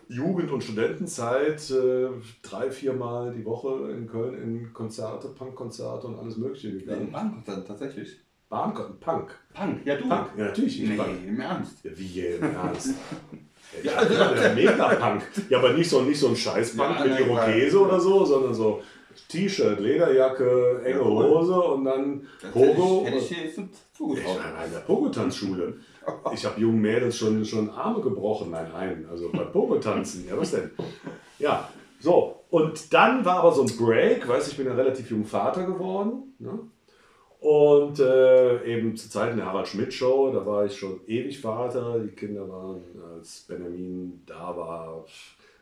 Jugend- 0.08 0.52
und 0.52 0.62
Studentenzeit 0.62 1.70
äh, 1.70 2.08
drei, 2.42 2.70
viermal 2.70 3.32
die 3.32 3.44
Woche 3.44 3.90
in 3.90 4.06
Köln 4.06 4.34
in 4.40 4.72
Konzerte, 4.72 5.28
Punkkonzerte 5.28 6.06
und 6.06 6.18
alles 6.18 6.36
Mögliche 6.36 6.70
gegangen. 6.72 7.08
In 7.08 7.12
Punkkonzerte, 7.12 7.64
tatsächlich? 7.64 8.21
Bahncon, 8.52 9.00
Punk. 9.00 9.30
Punk, 9.54 9.80
ja 9.86 9.96
du. 9.96 10.06
Punk, 10.06 10.26
ja 10.36 10.44
natürlich. 10.44 10.82
Ich 10.82 10.90
nee, 10.90 10.96
Punk. 10.96 11.08
im 11.26 11.40
Ernst. 11.40 11.82
Ja, 11.84 11.90
wie 11.96 12.20
im 12.20 12.54
Ernst? 12.54 12.90
ja, 13.82 13.92
also, 13.94 14.14
der 14.14 14.54
Mega-Punk. 14.54 15.22
Ja, 15.48 15.58
aber 15.58 15.72
nicht 15.72 15.88
so, 15.88 16.02
nicht 16.02 16.20
so 16.20 16.28
ein 16.28 16.36
Scheiß-Punk 16.36 16.98
ja, 16.98 17.04
mit 17.06 17.20
Irokese 17.20 17.80
oder 17.80 17.98
so, 17.98 18.26
sondern 18.26 18.52
so 18.52 18.82
T-Shirt, 19.28 19.80
Lederjacke, 19.80 20.82
enge 20.84 21.02
Hose 21.02 21.58
und 21.62 21.86
dann 21.86 22.26
Pogo. 22.52 23.06
Hätte 23.06 23.16
ich, 23.16 23.30
hätte 23.30 23.48
ich 23.48 23.54
hier 23.54 23.68
zugetraut. 23.96 24.36
Nein, 24.36 24.52
nein, 24.54 24.70
der 24.70 24.80
Pogo-Tanzschule. 24.80 25.74
Ich 26.34 26.44
habe 26.44 26.60
jungen 26.60 26.80
Mädels 26.80 27.16
schon, 27.16 27.44
schon 27.44 27.70
Arme 27.70 28.00
gebrochen. 28.00 28.50
Nein, 28.50 28.66
nein, 28.72 29.06
also 29.08 29.30
bei 29.30 29.44
Pogo-Tanzen. 29.44 30.26
Ja, 30.28 30.36
was 30.36 30.50
denn? 30.50 30.72
Ja, 31.38 31.68
so. 32.00 32.42
Und 32.50 32.92
dann 32.92 33.24
war 33.24 33.36
aber 33.36 33.52
so 33.52 33.62
ein 33.62 33.76
Break, 33.78 34.26
weißt 34.26 34.48
du, 34.48 34.50
ich 34.50 34.56
bin 34.56 34.66
ja 34.66 34.74
relativ 34.74 35.08
jung 35.10 35.24
Vater 35.24 35.64
geworden. 35.64 36.34
Ne? 36.40 36.58
Und 37.42 37.98
äh, 37.98 38.64
eben 38.64 38.96
zu 38.96 39.10
Zeiten 39.10 39.36
der 39.36 39.46
Harald 39.46 39.66
Schmidt 39.66 39.92
Show, 39.92 40.30
da 40.32 40.46
war 40.46 40.64
ich 40.64 40.78
schon 40.78 41.00
ewig 41.08 41.40
Vater. 41.40 41.98
Die 41.98 42.14
Kinder 42.14 42.48
waren, 42.48 42.84
als 43.16 43.40
Benjamin 43.48 44.22
da 44.26 44.56
war, 44.56 45.04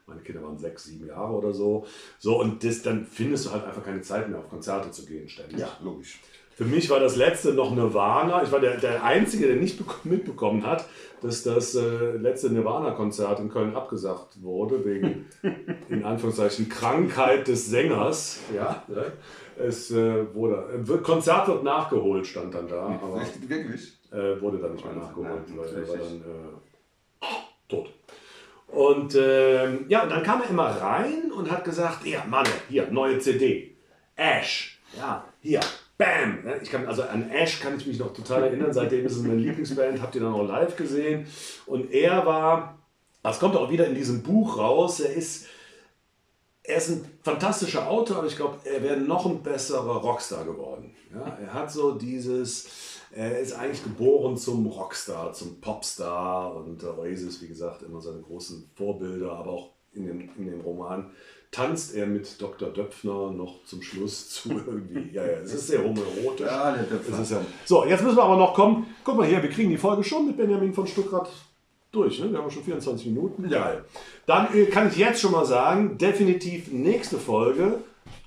meine 0.06 0.20
Kinder 0.20 0.42
waren 0.42 0.58
sechs, 0.58 0.84
sieben 0.84 1.06
Jahre 1.06 1.32
oder 1.32 1.54
so. 1.54 1.86
So, 2.18 2.38
und 2.38 2.62
das, 2.62 2.82
dann 2.82 3.06
findest 3.06 3.46
du 3.46 3.52
halt 3.52 3.64
einfach 3.64 3.82
keine 3.82 4.02
Zeit 4.02 4.28
mehr, 4.28 4.40
auf 4.40 4.50
Konzerte 4.50 4.90
zu 4.90 5.06
gehen, 5.06 5.26
ständig. 5.26 5.58
Ja, 5.58 5.70
logisch. 5.82 6.20
Für 6.54 6.66
mich 6.66 6.90
war 6.90 7.00
das 7.00 7.16
letzte 7.16 7.54
noch 7.54 7.74
Nirvana. 7.74 8.42
Ich 8.42 8.52
war 8.52 8.60
der, 8.60 8.76
der 8.76 9.02
Einzige, 9.02 9.46
der 9.46 9.56
nicht 9.56 9.80
mitbekommen 10.04 10.66
hat, 10.66 10.84
dass 11.22 11.42
das 11.42 11.74
äh, 11.74 12.12
letzte 12.18 12.50
Nirvana-Konzert 12.50 13.40
in 13.40 13.48
Köln 13.48 13.74
abgesagt 13.74 14.42
wurde, 14.42 14.84
wegen, 14.84 15.24
in 15.88 16.04
Anführungszeichen, 16.04 16.68
Krankheit 16.68 17.48
des 17.48 17.70
Sängers. 17.70 18.40
Ja, 18.54 18.84
es 19.66 19.90
äh, 19.90 20.34
wurde, 20.34 21.00
Konzert 21.02 21.48
wird 21.48 21.64
nachgeholt, 21.64 22.26
stand 22.26 22.54
dann 22.54 22.68
da. 22.68 22.98
Aber, 23.02 23.22
Wirklich? 23.46 23.98
Äh, 24.12 24.40
wurde 24.40 24.58
dann 24.58 24.72
nicht 24.72 24.84
mehr 24.84 24.94
nachgeholt, 24.94 25.42
weil 25.56 25.68
er 25.68 25.88
war 25.88 25.96
dann 25.96 26.16
äh, 26.16 27.26
tot. 27.68 27.90
Und 28.68 29.16
ähm, 29.16 29.86
ja, 29.88 30.02
und 30.02 30.10
dann 30.10 30.22
kam 30.22 30.42
er 30.42 30.50
immer 30.50 30.68
rein 30.68 31.32
und 31.32 31.50
hat 31.50 31.64
gesagt, 31.64 32.06
ja, 32.06 32.24
Mann, 32.28 32.46
hier, 32.68 32.88
neue 32.90 33.18
CD. 33.18 33.76
Ash. 34.16 34.80
Ja, 34.96 35.24
hier, 35.40 35.60
Bam! 36.00 36.38
Ich 36.62 36.70
kann, 36.70 36.86
also 36.86 37.02
an 37.02 37.30
Ash 37.30 37.60
kann 37.60 37.76
ich 37.76 37.86
mich 37.86 37.98
noch 37.98 38.14
total 38.14 38.44
erinnern, 38.44 38.72
seitdem 38.72 39.04
ist 39.04 39.16
es 39.16 39.22
meine 39.22 39.34
Lieblingsband, 39.40 40.00
habt 40.00 40.14
ihr 40.14 40.22
dann 40.22 40.32
auch 40.32 40.46
live 40.46 40.74
gesehen. 40.74 41.26
Und 41.66 41.92
er 41.92 42.24
war, 42.24 42.78
das 43.22 43.38
kommt 43.38 43.54
auch 43.54 43.70
wieder 43.70 43.86
in 43.86 43.94
diesem 43.94 44.22
Buch 44.22 44.56
raus, 44.56 45.00
er 45.00 45.12
ist 45.12 45.46
er 46.62 46.76
ist 46.76 46.90
ein 46.90 47.04
fantastischer 47.22 47.88
Autor, 47.88 48.18
aber 48.18 48.26
ich 48.26 48.36
glaube, 48.36 48.58
er 48.64 48.82
wäre 48.82 48.98
noch 48.98 49.26
ein 49.26 49.42
besserer 49.42 49.96
Rockstar 49.96 50.44
geworden. 50.44 50.94
Ja, 51.12 51.38
er 51.40 51.54
hat 51.54 51.72
so 51.72 51.92
dieses, 51.92 52.68
er 53.10 53.38
ist 53.38 53.54
eigentlich 53.54 53.82
geboren 53.82 54.36
zum 54.36 54.66
Rockstar, 54.66 55.32
zum 55.32 55.60
Popstar 55.60 56.54
und 56.54 56.84
Oasis, 56.84 57.40
wie 57.42 57.48
gesagt, 57.48 57.82
immer 57.82 58.00
seine 58.00 58.20
großen 58.20 58.70
Vorbilder, 58.74 59.32
aber 59.32 59.50
auch 59.50 59.70
in 59.92 60.06
dem, 60.06 60.28
in 60.36 60.46
dem 60.46 60.60
Roman 60.60 61.10
tanzt 61.50 61.96
er 61.96 62.06
mit 62.06 62.40
Dr. 62.40 62.70
Döpfner 62.70 63.32
noch 63.32 63.64
zum 63.64 63.82
Schluss 63.82 64.28
zu 64.30 64.50
irgendwie. 64.50 65.10
Ja, 65.12 65.24
ja, 65.26 65.38
es 65.38 65.52
ist 65.52 65.66
sehr 65.66 65.82
homoerotisch. 65.82 66.46
Ja, 66.46 66.72
der 66.72 66.84
Döpfner. 66.84 67.24
Ja, 67.28 67.44
so, 67.64 67.84
jetzt 67.84 68.04
müssen 68.04 68.16
wir 68.16 68.22
aber 68.22 68.36
noch 68.36 68.54
kommen. 68.54 68.86
Guck 69.02 69.16
mal 69.16 69.26
hier, 69.26 69.42
wir 69.42 69.50
kriegen 69.50 69.70
die 69.70 69.78
Folge 69.78 70.04
schon 70.04 70.26
mit 70.26 70.36
Benjamin 70.36 70.72
von 70.72 70.86
Stuttgart 70.86 71.28
durch. 71.92 72.20
Ne? 72.20 72.30
Wir 72.32 72.38
haben 72.38 72.50
schon 72.50 72.62
24 72.62 73.06
Minuten. 73.06 73.48
Ja. 73.48 73.72
Dann 74.26 74.54
äh, 74.54 74.66
kann 74.66 74.88
ich 74.88 74.96
jetzt 74.96 75.20
schon 75.20 75.32
mal 75.32 75.44
sagen, 75.44 75.98
definitiv 75.98 76.72
nächste 76.72 77.18
Folge, 77.18 77.78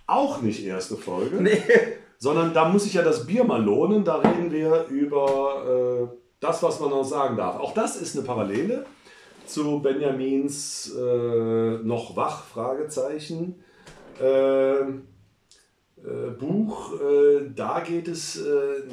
auch 0.07 0.41
nicht 0.41 0.65
erste 0.65 0.97
Folge, 0.97 1.41
nee. 1.41 1.61
sondern 2.17 2.53
da 2.53 2.67
muss 2.67 2.83
sich 2.83 2.93
ja 2.93 3.01
das 3.01 3.25
Bier 3.25 3.43
mal 3.43 3.63
lohnen. 3.63 4.03
Da 4.03 4.17
reden 4.17 4.51
wir 4.51 4.85
über 4.89 6.09
äh, 6.11 6.17
das, 6.39 6.61
was 6.61 6.79
man 6.79 6.89
noch 6.89 7.03
sagen 7.03 7.37
darf. 7.37 7.59
Auch 7.59 7.73
das 7.73 7.95
ist 7.95 8.15
eine 8.15 8.25
Parallele 8.25 8.85
zu 9.45 9.81
Benjamins 9.81 10.93
äh, 10.95 11.77
noch 11.83 12.15
wach 12.15 12.45
Fragezeichen. 12.45 13.63
Ähm, 14.21 15.07
äh, 16.03 16.31
Buch. 16.37 16.93
Äh, 16.93 17.51
da 17.55 17.79
geht 17.79 18.07
es 18.07 18.41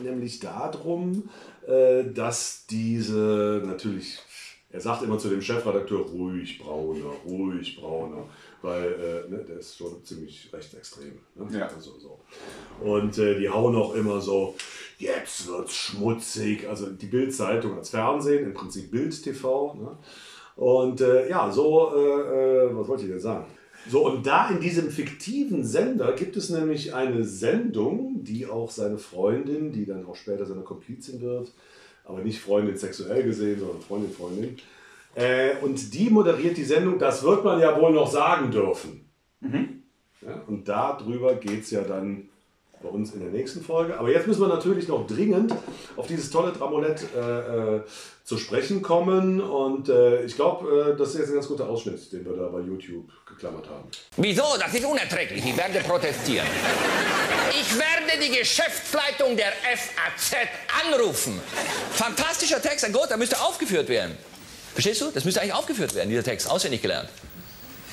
nämlich 0.03 0.41
darum, 0.41 1.29
dass 2.15 2.67
diese 2.69 3.63
natürlich 3.65 4.19
er 4.73 4.81
sagt 4.81 5.03
immer 5.03 5.19
zu 5.19 5.29
dem 5.29 5.43
Chefredakteur, 5.43 6.01
ruhig 6.01 6.61
Brauner, 6.61 7.13
ruhig 7.27 7.77
Brauner, 7.77 8.25
weil 8.63 8.93
äh, 8.93 9.31
ne, 9.31 9.45
der 9.47 9.59
ist 9.59 9.77
schon 9.77 10.05
ziemlich 10.05 10.49
rechtsextrem. 10.53 11.19
Ne? 11.35 11.59
Ja. 11.59 11.67
Also, 11.67 11.99
so. 11.99 12.21
Und 12.81 13.19
äh, 13.19 13.39
die 13.39 13.49
hauen 13.49 13.75
auch 13.75 13.95
immer 13.95 14.21
so, 14.21 14.55
jetzt 14.99 15.49
wird's 15.49 15.75
schmutzig. 15.75 16.69
Also 16.69 16.87
die 16.87 17.07
Bild-Zeitung 17.07 17.77
als 17.77 17.91
Fernsehen, 17.91 18.45
im 18.45 18.55
Prinzip 18.55 18.93
Bild-TV. 18.93 19.75
Ne? 19.75 19.99
Und 20.55 21.01
äh, 21.01 21.29
ja, 21.29 21.51
so, 21.51 21.93
äh, 21.97 22.67
äh, 22.67 22.77
was 22.77 22.87
wollte 22.87 23.05
ich 23.05 23.11
denn 23.11 23.19
sagen? 23.19 23.47
So, 23.89 24.07
und 24.07 24.27
da 24.27 24.51
in 24.51 24.61
diesem 24.61 24.91
fiktiven 24.91 25.65
Sender 25.65 26.13
gibt 26.13 26.37
es 26.37 26.51
nämlich 26.51 26.95
eine 26.95 27.25
Sendung, 27.25 28.23
die 28.23 28.47
auch 28.47 28.71
seine 28.71 28.99
Freundin, 28.99 29.73
die 29.73 29.87
dann 29.87 30.05
auch 30.05 30.17
später 30.17 30.45
seine 30.45 30.61
Komplizin 30.61 31.23
wird, 31.23 31.51
aber 32.05 32.21
nicht 32.21 32.41
Freundin 32.41 32.77
sexuell 32.77 33.23
gesehen, 33.23 33.61
sondern 33.61 33.81
Freundin, 33.81 34.13
Freundin. 34.13 34.57
Äh, 35.15 35.57
und 35.61 35.93
die 35.95 36.11
moderiert 36.11 36.57
die 36.57 36.65
Sendung, 36.65 36.99
das 36.99 37.23
wird 37.23 37.45
man 37.45 37.61
ja 37.61 37.79
wohl 37.81 37.93
noch 37.93 38.11
sagen 38.11 38.51
dürfen. 38.51 39.09
Mhm. 39.41 39.83
Ja, 40.23 40.43
und 40.47 40.69
darüber 40.69 41.35
geht 41.35 41.63
es 41.63 41.71
ja 41.71 41.83
dann 41.83 42.30
bei 42.83 42.89
uns 42.89 43.13
in 43.13 43.21
der 43.21 43.31
nächsten 43.31 43.63
Folge. 43.63 43.99
Aber 43.99 44.11
jetzt 44.11 44.27
müssen 44.27 44.41
wir 44.41 44.49
natürlich 44.49 44.89
noch 44.89 45.07
dringend 45.07 45.55
auf 45.97 46.07
dieses 46.07 46.31
tolle 46.31 46.53
Dramolett 46.53 47.05
äh, 47.15 47.77
äh, 47.77 47.83
zu 48.25 48.39
sprechen 48.39 48.83
kommen. 48.83 49.41
Und 49.41 49.89
äh, 49.89 50.25
ich 50.25 50.35
glaube, 50.35 50.93
äh, 50.93 50.97
das 50.97 51.11
ist 51.11 51.19
jetzt 51.19 51.29
ein 51.29 51.35
ganz 51.35 51.49
guter 51.49 51.69
Ausschnitt, 51.69 52.13
den 52.13 52.25
wir 52.25 52.37
da 52.37 52.49
bei 52.49 52.61
YouTube 52.61 53.09
geklammert 53.27 53.69
haben. 53.69 53.89
Wieso? 54.17 54.45
Das 54.59 54.73
ist 54.73 54.85
unerträglich. 54.85 55.45
Ich 55.45 55.57
werde 55.57 55.81
protestieren. 55.81 56.47
Ich 57.51 57.77
werde 57.77 58.23
die 58.23 58.39
Geschäftsleitung 58.39 59.37
der 59.37 59.53
FAZ 59.53 60.37
anrufen. 60.87 61.41
Fantastischer 61.93 62.63
Text, 62.63 62.85
ein 62.85 62.93
Gott, 62.93 63.11
der 63.11 63.17
müsste 63.17 63.41
aufgeführt 63.41 63.89
werden. 63.89 64.17
Verstehst 64.73 65.01
du? 65.01 65.11
Das 65.11 65.25
müsste 65.25 65.41
eigentlich 65.41 65.55
aufgeführt 65.55 65.95
werden, 65.95 66.09
dieser 66.09 66.23
Text, 66.23 66.49
auswendig 66.49 66.81
gelernt. 66.81 67.09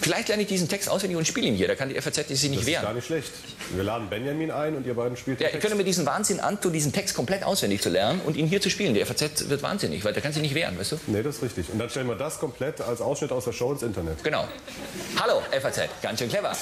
Vielleicht 0.01 0.27
lerne 0.27 0.43
ich 0.43 0.47
diesen 0.47 0.69
Text 0.69 0.89
auswendig 0.89 1.17
und 1.17 1.27
spiele 1.27 1.47
ihn 1.47 1.55
hier. 1.55 1.67
Da 1.67 1.75
kann 1.75 1.89
die 1.89 1.95
FAZ 1.99 2.15
sich 2.27 2.27
nicht 2.43 2.53
Das 2.55 2.59
ist 2.61 2.67
wehren. 2.67 2.83
gar 2.83 2.93
nicht 2.93 3.05
schlecht. 3.05 3.31
Wir 3.75 3.83
laden 3.83 4.09
Benjamin 4.09 4.51
ein 4.51 4.75
und 4.75 4.85
ihr 4.85 4.93
beiden 4.93 5.17
spielt 5.17 5.39
den 5.39 5.43
Ja, 5.43 5.47
ich 5.47 5.53
Text. 5.53 5.61
könnte 5.63 5.77
mir 5.77 5.83
diesen 5.83 6.05
Wahnsinn 6.05 6.39
antun, 6.39 6.71
diesen 6.71 6.93
Text 6.93 7.15
komplett 7.15 7.43
auswendig 7.43 7.81
zu 7.81 7.89
lernen 7.89 8.21
und 8.25 8.35
ihn 8.37 8.47
hier 8.47 8.61
zu 8.61 8.69
spielen. 8.69 8.93
Die 8.93 9.03
FAZ 9.03 9.49
wird 9.49 9.63
wahnsinnig, 9.63 10.05
weil 10.05 10.13
der 10.13 10.21
kann 10.21 10.31
sich 10.33 10.41
nicht 10.41 10.55
wehren, 10.55 10.77
weißt 10.79 10.93
du? 10.93 10.99
Nee, 11.07 11.23
das 11.23 11.37
ist 11.37 11.43
richtig. 11.43 11.69
Und 11.71 11.79
dann 11.79 11.89
stellen 11.89 12.07
wir 12.07 12.15
das 12.15 12.39
komplett 12.39 12.79
als 12.81 13.01
Ausschnitt 13.01 13.31
aus 13.31 13.45
der 13.45 13.53
Show 13.53 13.71
ins 13.71 13.81
Internet. 13.83 14.23
Genau. 14.23 14.47
Hallo, 15.19 15.41
FAZ, 15.59 15.81
ganz 16.01 16.19
schön 16.19 16.29
clever. 16.29 16.51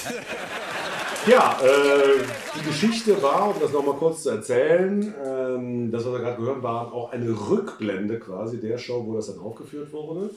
Ja, 1.28 1.58
äh, 1.60 2.22
die 2.56 2.64
Geschichte 2.68 3.20
war, 3.20 3.48
um 3.52 3.60
das 3.60 3.72
nochmal 3.72 3.96
kurz 3.96 4.22
zu 4.22 4.30
erzählen, 4.30 5.12
ähm, 5.26 5.90
das, 5.90 6.04
was 6.04 6.12
wir 6.12 6.20
gerade 6.20 6.36
gehört 6.36 6.62
war 6.62 6.92
auch 6.92 7.10
eine 7.10 7.28
Rückblende 7.30 8.20
quasi 8.20 8.60
der 8.60 8.78
Show, 8.78 9.04
wo 9.04 9.16
das 9.16 9.26
dann 9.26 9.40
aufgeführt 9.40 9.92
wurde. 9.92 10.30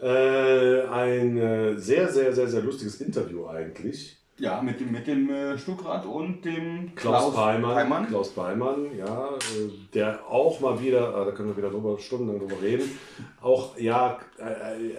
Äh, 0.00 0.82
ein 0.82 1.38
äh, 1.38 1.78
sehr, 1.78 2.12
sehr, 2.12 2.32
sehr, 2.34 2.48
sehr 2.48 2.62
lustiges 2.62 3.00
Interview 3.00 3.46
eigentlich. 3.46 4.18
Ja, 4.38 4.60
mit 4.60 4.78
dem, 4.80 4.92
mit 4.92 5.06
dem 5.06 5.30
äh, 5.30 5.56
Stuckrad 5.56 6.04
und 6.04 6.44
dem 6.44 6.94
Klaus, 6.94 7.34
Peimann, 7.34 7.72
Peimann. 7.72 8.06
Klaus 8.06 8.28
Peimann, 8.34 8.94
ja, 8.94 9.30
äh, 9.30 9.70
der 9.94 10.26
auch 10.28 10.60
mal 10.60 10.78
wieder, 10.78 11.08
äh, 11.08 11.24
da 11.24 11.30
können 11.30 11.48
wir 11.48 11.56
wieder 11.56 11.70
drüber, 11.70 11.98
stundenlang 11.98 12.40
drüber 12.40 12.60
reden, 12.60 12.98
auch, 13.40 13.78
ja, 13.78 14.18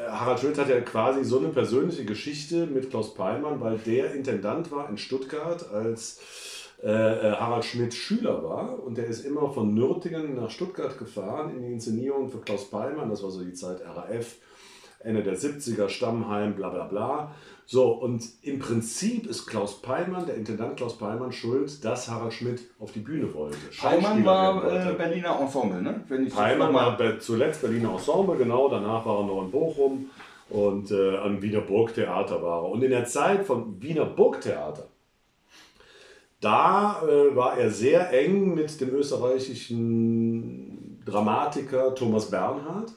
Harald 0.09 0.39
Schmidt 0.39 0.57
hat 0.57 0.69
ja 0.69 0.81
quasi 0.81 1.23
so 1.23 1.37
eine 1.37 1.49
persönliche 1.49 2.03
Geschichte 2.03 2.65
mit 2.65 2.89
Klaus 2.89 3.13
Peimann, 3.13 3.61
weil 3.61 3.77
der 3.77 4.15
Intendant 4.15 4.71
war 4.71 4.89
in 4.89 4.97
Stuttgart, 4.97 5.71
als 5.71 6.19
Harald 6.83 7.65
Schmidt 7.65 7.93
Schüler 7.93 8.43
war. 8.43 8.83
Und 8.83 8.97
der 8.97 9.07
ist 9.07 9.25
immer 9.25 9.51
von 9.51 9.73
Nürtingen 9.73 10.35
nach 10.35 10.51
Stuttgart 10.51 10.97
gefahren 10.97 11.55
in 11.55 11.63
die 11.63 11.73
Inszenierung 11.73 12.29
für 12.29 12.39
Klaus 12.39 12.69
Peimann, 12.69 13.09
das 13.09 13.21
war 13.21 13.29
so 13.29 13.43
die 13.43 13.53
Zeit 13.53 13.81
RAF, 13.83 14.35
Ende 14.99 15.23
der 15.23 15.37
70er, 15.37 15.89
Stammheim, 15.89 16.55
bla 16.55 16.69
bla 16.69 16.85
bla. 16.85 17.31
So, 17.65 17.91
und 17.91 18.23
im 18.43 18.59
Prinzip 18.59 19.27
ist 19.27 19.45
Klaus 19.45 19.81
Peimann, 19.81 20.25
der 20.25 20.35
Intendant 20.35 20.77
Klaus 20.77 20.97
Peimann, 20.97 21.33
schuld, 21.33 21.83
dass 21.83 22.09
Harald 22.09 22.33
Schmidt 22.33 22.61
auf 22.79 22.93
die 22.93 22.99
Bühne 22.99 23.33
wollte. 23.33 23.57
Peimann 23.77 24.23
war 24.23 24.63
werden 24.63 24.69
äh, 24.69 24.85
wollte. 24.85 24.97
Berliner 24.97 25.39
Ensemble, 25.41 25.81
ne? 25.81 26.01
Wenn 26.07 26.29
Peimann 26.29 26.73
war 26.73 26.97
zuletzt 27.19 27.61
Berliner 27.61 27.91
Ensemble, 27.91 28.37
genau, 28.37 28.69
danach 28.69 29.05
war 29.05 29.19
er 29.19 29.25
noch 29.25 29.43
in 29.43 29.51
Bochum 29.51 30.09
und 30.49 30.91
äh, 30.91 31.17
am 31.17 31.41
Wiener 31.41 31.59
Burgtheater 31.59 32.41
war 32.41 32.63
er. 32.63 32.69
Und 32.69 32.81
in 32.83 32.91
der 32.91 33.03
Zeit 33.03 33.45
vom 33.45 33.81
Wiener 33.81 34.05
Burgtheater, 34.05 34.87
da 36.39 37.01
äh, 37.03 37.35
war 37.35 37.57
er 37.57 37.69
sehr 37.69 38.13
eng 38.13 38.55
mit 38.55 38.79
dem 38.79 38.91
österreichischen 38.91 41.01
Dramatiker 41.03 41.93
Thomas 41.95 42.29
Bernhard. 42.29 42.93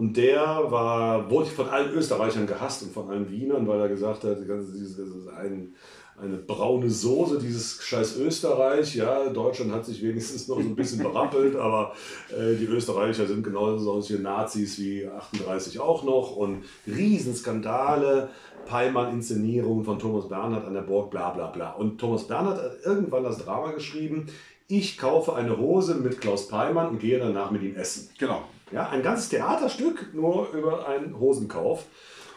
Und 0.00 0.16
der 0.16 0.40
war, 0.40 1.30
wurde 1.30 1.50
von 1.50 1.68
allen 1.68 1.92
Österreichern 1.92 2.46
gehasst 2.46 2.82
und 2.82 2.90
von 2.90 3.10
allen 3.10 3.30
Wienern, 3.30 3.68
weil 3.68 3.80
er 3.80 3.88
gesagt 3.90 4.24
hat, 4.24 4.38
das 4.48 4.68
ist 4.70 4.98
ein, 5.28 5.74
eine 6.18 6.38
braune 6.38 6.88
Soße, 6.88 7.38
dieses 7.38 7.82
scheiß 7.82 8.16
Österreich. 8.16 8.94
Ja, 8.94 9.28
Deutschland 9.28 9.72
hat 9.72 9.84
sich 9.84 10.02
wenigstens 10.02 10.48
noch 10.48 10.56
so 10.56 10.62
ein 10.62 10.74
bisschen 10.74 11.02
berappelt, 11.02 11.54
aber 11.60 11.92
äh, 12.30 12.54
die 12.54 12.64
Österreicher 12.64 13.26
sind 13.26 13.42
genauso 13.42 13.76
solche 13.76 14.22
Nazis 14.22 14.78
wie 14.78 15.06
38 15.06 15.78
auch 15.80 16.02
noch. 16.02 16.34
Und 16.34 16.64
Riesenskandale, 16.86 18.30
Peimann-Inszenierung 18.64 19.84
von 19.84 19.98
Thomas 19.98 20.30
Bernhard 20.30 20.64
an 20.64 20.72
der 20.72 20.80
Burg, 20.80 21.10
bla 21.10 21.28
bla 21.28 21.48
bla. 21.48 21.72
Und 21.72 21.98
Thomas 22.00 22.26
Bernhard 22.26 22.56
hat 22.56 22.78
irgendwann 22.86 23.24
das 23.24 23.36
Drama 23.36 23.72
geschrieben, 23.72 24.28
ich 24.66 24.96
kaufe 24.96 25.34
eine 25.34 25.58
Hose 25.58 25.96
mit 25.96 26.22
Klaus 26.22 26.48
Peimann 26.48 26.88
und 26.88 27.00
gehe 27.00 27.18
danach 27.18 27.50
mit 27.50 27.62
ihm 27.62 27.76
essen. 27.76 28.08
Genau. 28.18 28.44
Ja, 28.72 28.88
ein 28.90 29.02
ganzes 29.02 29.28
Theaterstück 29.28 30.14
nur 30.14 30.48
über 30.52 30.86
einen 30.86 31.18
Hosenkauf. 31.18 31.84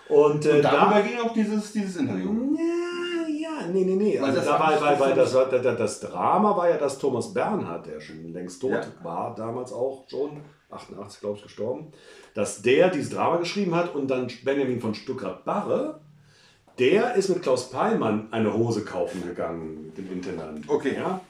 Und, 0.10 0.46
äh, 0.46 0.52
Und 0.58 0.62
darüber 0.64 0.96
da, 0.96 1.02
ging 1.02 1.20
auch 1.20 1.34
dieses, 1.34 1.72
dieses 1.72 1.96
Interview. 1.98 2.30
ja, 2.58 3.28
ja, 3.30 3.68
nee, 3.72 3.86
nee, 3.86 3.96
nee. 3.96 4.20
Also 4.20 4.36
das 4.38 4.46
da 4.46 4.60
war- 4.60 4.82
weil, 4.82 5.00
weil 5.00 5.16
das 5.16 5.32
das, 5.32 5.36
war, 5.36 5.46
das, 5.46 5.78
das 5.78 6.00
Drama 6.02 6.58
war 6.58 6.70
ja, 6.70 6.78
dass 6.78 6.98
Thomas 7.00 7.34
Bernhard, 7.34 7.86
der 7.88 8.02
schon 8.02 8.34
längst 8.34 8.62
tot 8.62 8.72
Ja. 8.72 8.82
war, 9.04 9.34
damals 9.36 9.72
auch 9.72 10.04
schon, 10.10 10.42
88 10.72 11.20
glaube 11.22 11.38
ich 11.38 11.44
gestorben, 11.44 11.92
dass 12.34 12.62
der 12.62 12.90
dieses 12.90 13.12
Drama 13.14 13.38
geschrieben 13.38 13.76
hat 13.76 13.94
und 13.96 14.08
dann 14.10 14.28
Benjamin 14.44 14.82
von 14.82 14.94
Stuttgart-Barre, 14.94 16.00
der 16.80 17.14
ist 17.16 17.30
mit 17.30 17.44
Klaus 17.44 17.70
Peimann 17.70 18.28
eine 18.32 18.52
Hose 18.54 18.84
kaufen 18.84 19.24
gegangen, 19.26 19.84
mit 19.86 19.98
dem 19.98 20.12
Intendant. 20.12 20.68
Okay. 20.68 20.96
Ja? 20.98 21.22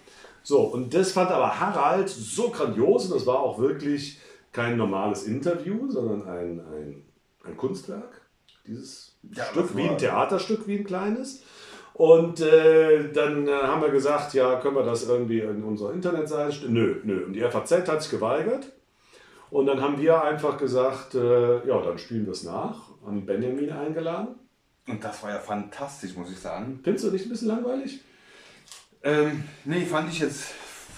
So, 0.41 0.61
und 0.61 0.93
das 0.93 1.11
fand 1.11 1.29
aber 1.31 1.59
Harald 1.59 2.09
so 2.09 2.49
grandios 2.49 3.05
und 3.05 3.15
das 3.15 3.27
war 3.27 3.39
auch 3.41 3.59
wirklich 3.59 4.19
kein 4.53 4.77
normales 4.77 5.23
Interview, 5.23 5.89
sondern 5.89 6.27
ein, 6.27 6.59
ein, 6.59 7.03
ein 7.43 7.57
Kunstwerk. 7.57 8.21
Dieses 8.65 9.17
Ja, 9.33 9.43
Stück, 9.45 9.75
wie 9.75 9.89
ein 9.89 9.97
Theaterstück, 9.97 10.67
wie 10.67 10.77
ein 10.77 10.85
kleines. 10.85 11.43
Und 11.93 12.39
äh, 12.39 13.11
dann 13.11 13.47
äh, 13.47 13.51
haben 13.51 13.81
wir 13.81 13.89
gesagt, 13.89 14.33
ja, 14.33 14.55
können 14.59 14.75
wir 14.75 14.83
das 14.83 15.07
irgendwie 15.07 15.41
in 15.41 15.63
unserer 15.63 15.93
Internetseite 15.93 16.53
stellen? 16.53 16.73
Nö, 16.73 17.01
nö. 17.03 17.25
Und 17.25 17.33
die 17.33 17.41
FAZ 17.41 17.87
hat 17.87 18.01
sich 18.01 18.11
geweigert. 18.11 18.71
Und 19.51 19.67
dann 19.67 19.81
haben 19.81 20.01
wir 20.01 20.23
einfach 20.23 20.57
gesagt, 20.57 21.13
äh, 21.13 21.67
ja, 21.67 21.81
dann 21.81 21.97
spielen 21.99 22.25
wir 22.25 22.31
es 22.31 22.43
nach. 22.43 22.89
Haben 23.05 23.25
Benjamin 23.25 23.69
eingeladen. 23.71 24.35
Und 24.87 25.03
das 25.03 25.21
war 25.21 25.29
ja 25.29 25.39
fantastisch, 25.39 26.15
muss 26.15 26.31
ich 26.31 26.39
sagen. 26.39 26.79
Findest 26.83 27.05
du 27.05 27.11
nicht 27.11 27.25
ein 27.25 27.29
bisschen 27.29 27.49
langweilig? 27.49 28.01
Ähm, 29.03 29.43
nee, 29.65 29.85
fand 29.85 30.11
ich 30.11 30.19
jetzt, 30.19 30.53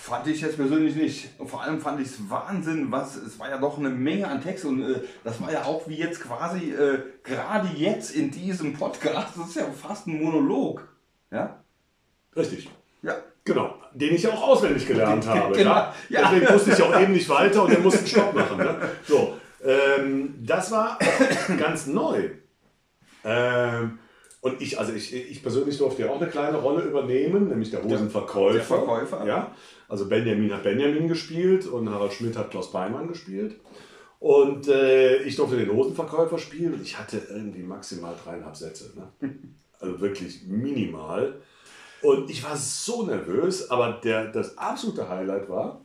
fand 0.05 0.27
ich 0.27 0.41
jetzt 0.41 0.57
persönlich 0.57 0.95
nicht. 0.95 1.29
Und 1.39 1.49
vor 1.49 1.63
allem 1.63 1.81
fand 1.81 1.99
ich 1.99 2.07
es 2.07 2.29
Wahnsinn, 2.29 2.91
was, 2.91 3.15
es 3.15 3.39
war 3.39 3.49
ja 3.49 3.57
doch 3.57 3.79
eine 3.79 3.89
Menge 3.89 4.27
an 4.27 4.39
Text 4.41 4.63
und 4.65 4.81
äh, 4.83 5.01
das 5.23 5.41
war 5.41 5.51
ja 5.51 5.63
auch 5.63 5.87
wie 5.87 5.95
jetzt 5.95 6.21
quasi, 6.21 6.71
äh, 6.71 6.99
gerade 7.23 7.69
jetzt 7.75 8.11
in 8.15 8.29
diesem 8.29 8.73
Podcast, 8.73 9.29
das 9.35 9.49
ist 9.49 9.55
ja 9.55 9.65
fast 9.71 10.05
ein 10.07 10.21
Monolog. 10.21 10.87
Ja? 11.31 11.63
Richtig. 12.35 12.69
Ja. 13.01 13.15
Genau, 13.45 13.75
den 13.93 14.13
ich 14.15 14.23
ja 14.23 14.29
auch 14.31 14.43
auswendig 14.47 14.85
gelernt 14.87 15.23
Ge- 15.25 15.31
habe. 15.31 15.55
genau, 15.57 15.71
Ja? 15.71 15.93
ja. 16.09 16.29
Deswegen 16.31 16.53
wusste 16.53 16.71
ich 16.71 16.81
auch 16.83 16.99
eben 16.99 17.13
nicht 17.13 17.29
weiter 17.29 17.63
und 17.63 17.71
er 17.71 17.79
musste 17.79 17.99
einen 17.99 18.07
Stopp 18.07 18.33
machen. 18.35 18.57
Ne? 18.57 18.77
So, 19.07 19.37
ähm, 19.63 20.35
das 20.43 20.71
war 20.71 20.99
ganz 21.57 21.87
neu. 21.87 22.29
Ähm, 23.23 23.97
und 24.45 24.61
ich, 24.61 24.77
also 24.77 24.93
ich, 24.93 25.11
ich 25.11 25.41
persönlich 25.41 25.75
durfte 25.79 26.03
ja 26.03 26.11
auch 26.11 26.21
eine 26.21 26.29
kleine 26.29 26.57
Rolle 26.57 26.83
übernehmen, 26.83 27.47
nämlich 27.47 27.71
der 27.71 27.83
Hosenverkäufer. 27.83 28.53
der 28.53 28.63
Verkäufer. 28.63 29.25
Ja? 29.25 29.51
Also 29.89 30.07
Benjamin 30.07 30.53
hat 30.53 30.61
Benjamin 30.61 31.07
gespielt 31.07 31.65
und 31.65 31.89
Harald 31.89 32.13
Schmidt 32.13 32.37
hat 32.37 32.51
Klaus 32.51 32.71
Beimann 32.71 33.07
gespielt. 33.07 33.55
Und 34.19 34.67
äh, 34.67 35.23
ich 35.23 35.35
durfte 35.35 35.57
den 35.57 35.71
Hosenverkäufer 35.71 36.37
spielen 36.37 36.75
und 36.75 36.83
ich 36.83 36.95
hatte 36.95 37.23
irgendwie 37.27 37.63
maximal 37.63 38.13
dreieinhalb 38.23 38.55
Sätze. 38.55 38.91
Ne? 38.95 39.33
Also 39.79 39.99
wirklich 39.99 40.43
minimal. 40.45 41.41
Und 42.03 42.29
ich 42.29 42.43
war 42.43 42.55
so 42.55 43.03
nervös, 43.03 43.71
aber 43.71 43.99
der, 44.03 44.27
das 44.27 44.59
absolute 44.59 45.09
Highlight 45.09 45.49
war, 45.49 45.81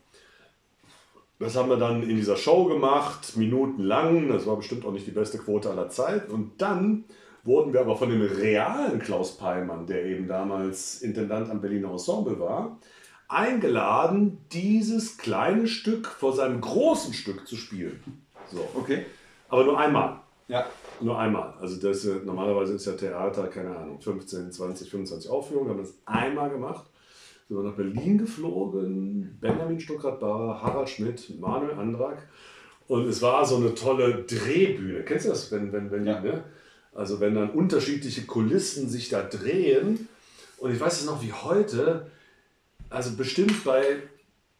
das 1.39 1.57
haben 1.57 1.71
wir 1.71 1.79
dann 1.79 2.03
in 2.03 2.17
dieser 2.17 2.37
Show 2.37 2.67
gemacht, 2.67 3.39
minutenlang. 3.39 4.29
Das 4.29 4.47
war 4.47 4.57
bestimmt 4.57 4.85
auch 4.85 4.93
nicht 4.93 5.07
die 5.07 5.13
beste 5.13 5.39
Quote 5.39 5.71
aller 5.71 5.89
Zeit. 5.89 6.29
Und 6.29 6.61
dann 6.61 7.05
wurden 7.45 7.73
wir 7.73 7.81
aber 7.81 7.97
von 7.97 8.11
dem 8.11 8.23
realen 8.23 8.99
Klaus 8.99 9.37
Peimann, 9.37 9.87
der 9.87 10.05
eben 10.05 10.29
damals 10.29 11.03
Intendant 11.03 11.51
am 11.51 11.61
Berliner 11.61 11.91
Ensemble 11.91 12.39
war, 12.39 12.79
eingeladen, 13.29 14.39
dieses 14.53 15.17
kleine 15.17 15.67
Stück 15.67 16.07
vor 16.07 16.33
seinem 16.35 16.61
großen 16.61 17.15
Stück 17.15 17.47
zu 17.47 17.57
spielen. 17.57 18.03
So. 18.51 18.69
Okay. 18.75 19.07
Aber 19.49 19.65
nur 19.65 19.79
einmal. 19.79 20.21
Ja. 20.49 20.67
Nur 21.01 21.19
einmal. 21.19 21.55
Also 21.61 21.81
das, 21.81 22.05
äh, 22.05 22.17
normalerweise 22.25 22.75
ist 22.75 22.87
ja 22.87 22.93
Theater, 22.93 23.47
keine 23.47 23.77
Ahnung, 23.77 24.01
15, 24.01 24.51
20, 24.53 24.91
25 24.91 25.31
Aufführungen. 25.31 25.69
Wir 25.69 25.75
haben 25.75 25.83
das 25.83 25.95
einmal 26.05 26.51
gemacht. 26.51 26.87
Sind 27.49 27.57
wir 27.57 27.65
nach 27.65 27.77
Berlin 27.77 28.19
geflogen, 28.19 29.39
Benjamin 29.41 29.81
Stuckrad-Barre, 29.81 30.63
Harald 30.63 30.89
Schmidt, 30.89 31.39
Manuel 31.41 31.79
Andrak. 31.79 32.29
Und 32.89 33.07
es 33.07 33.23
war 33.23 33.45
so 33.45 33.57
eine 33.57 33.75
tolle 33.75 34.25
Drehbühne. 34.25 35.05
Kennst 35.05 35.27
du 35.27 35.31
das? 35.31 35.51
Wenn, 35.53 35.73
wenn, 35.73 35.91
wenn 35.91 36.05
Ja. 36.05 36.21
die, 36.21 36.29
ne? 36.29 36.45
Also 36.95 37.21
wenn 37.21 37.35
dann 37.35 37.51
unterschiedliche 37.51 38.23
Kulissen 38.23 38.89
sich 38.89 39.09
da 39.09 39.23
drehen. 39.23 40.09
Und 40.59 40.73
ich 40.73 40.81
weiß 40.81 41.01
es 41.01 41.07
noch 41.07 41.23
wie 41.23 41.33
heute, 41.33 42.11
also 42.91 43.17
bestimmt 43.17 43.65
bei 43.65 44.03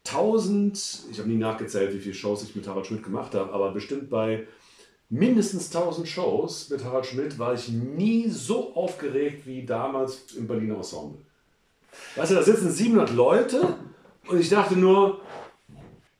1000, 0.07 1.03
ich 1.11 1.19
habe 1.19 1.29
nie 1.29 1.37
nachgezählt, 1.37 1.93
wie 1.93 1.99
viele 1.99 2.15
Shows 2.15 2.43
ich 2.43 2.55
mit 2.55 2.67
Harald 2.67 2.87
Schmidt 2.87 3.03
gemacht 3.03 3.35
habe, 3.35 3.53
aber 3.53 3.71
bestimmt 3.71 4.09
bei 4.09 4.47
mindestens 5.09 5.75
1000 5.75 6.07
Shows 6.07 6.69
mit 6.69 6.83
Harald 6.83 7.05
Schmidt 7.05 7.37
war 7.37 7.53
ich 7.53 7.67
nie 7.69 8.29
so 8.29 8.73
aufgeregt 8.75 9.45
wie 9.45 9.65
damals 9.65 10.33
im 10.35 10.47
Berliner 10.47 10.77
Ensemble. 10.77 11.19
Weißt 12.15 12.31
du, 12.31 12.35
da 12.35 12.43
sitzen 12.43 12.71
700 12.71 13.13
Leute 13.13 13.75
und 14.27 14.39
ich 14.39 14.49
dachte 14.49 14.77
nur, 14.77 15.21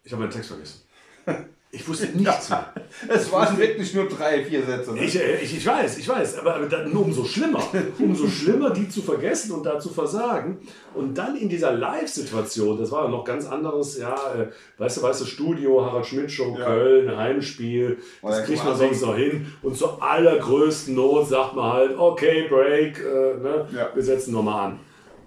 ich 0.03 0.11
habe 0.11 0.23
meinen 0.23 0.31
Text 0.31 0.49
vergessen. 0.49 0.81
Ich 1.73 1.87
wusste 1.87 2.07
nichts 2.07 2.49
mehr. 2.49 2.73
Es 3.07 3.31
waren 3.31 3.57
wirklich 3.57 3.93
nur 3.93 4.09
drei, 4.09 4.43
vier 4.43 4.63
Sätze. 4.65 4.91
Ne? 4.93 5.05
Ich, 5.05 5.15
äh, 5.17 5.37
ich, 5.41 5.55
ich 5.55 5.65
weiß, 5.65 5.97
ich 5.97 6.07
weiß, 6.07 6.39
aber, 6.39 6.55
aber 6.55 6.65
dann 6.65 6.91
umso 6.91 7.23
schlimmer. 7.23 7.63
Umso 7.99 8.27
schlimmer, 8.27 8.71
die 8.71 8.89
zu 8.89 9.01
vergessen 9.01 9.53
und 9.53 9.65
da 9.65 9.79
zu 9.79 9.87
versagen. 9.89 10.57
Und 10.93 11.17
dann 11.17 11.37
in 11.37 11.47
dieser 11.47 11.71
Live-Situation, 11.71 12.77
das 12.77 12.91
war 12.91 13.07
noch 13.07 13.23
ganz 13.23 13.45
anderes, 13.47 13.97
ja, 13.97 14.13
äh, 14.35 14.47
weißt 14.77 14.97
du, 14.97 15.03
weißt 15.03 15.21
du, 15.21 15.25
Studio, 15.25 15.85
Harald 15.85 16.05
Schmidt 16.05 16.29
Show, 16.29 16.57
Ja. 16.59 16.65
Köln, 16.65 17.15
Heimspiel, 17.15 17.99
das 18.21 18.39
Ja, 18.39 18.43
kriegt 18.43 18.65
man 18.65 18.75
sonst 18.75 19.01
noch 19.01 19.15
hin. 19.15 19.47
Und 19.61 19.77
zur 19.77 20.03
allergrößten 20.03 20.93
Not 20.93 21.29
sagt 21.29 21.55
man 21.55 21.71
halt, 21.71 21.97
okay, 21.97 22.47
Break, 22.49 22.99
äh, 22.99 23.37
ne, 23.41 23.67
Ja. 23.73 23.89
wir 23.93 24.03
setzen 24.03 24.33
nochmal 24.33 24.71
an. 24.71 24.79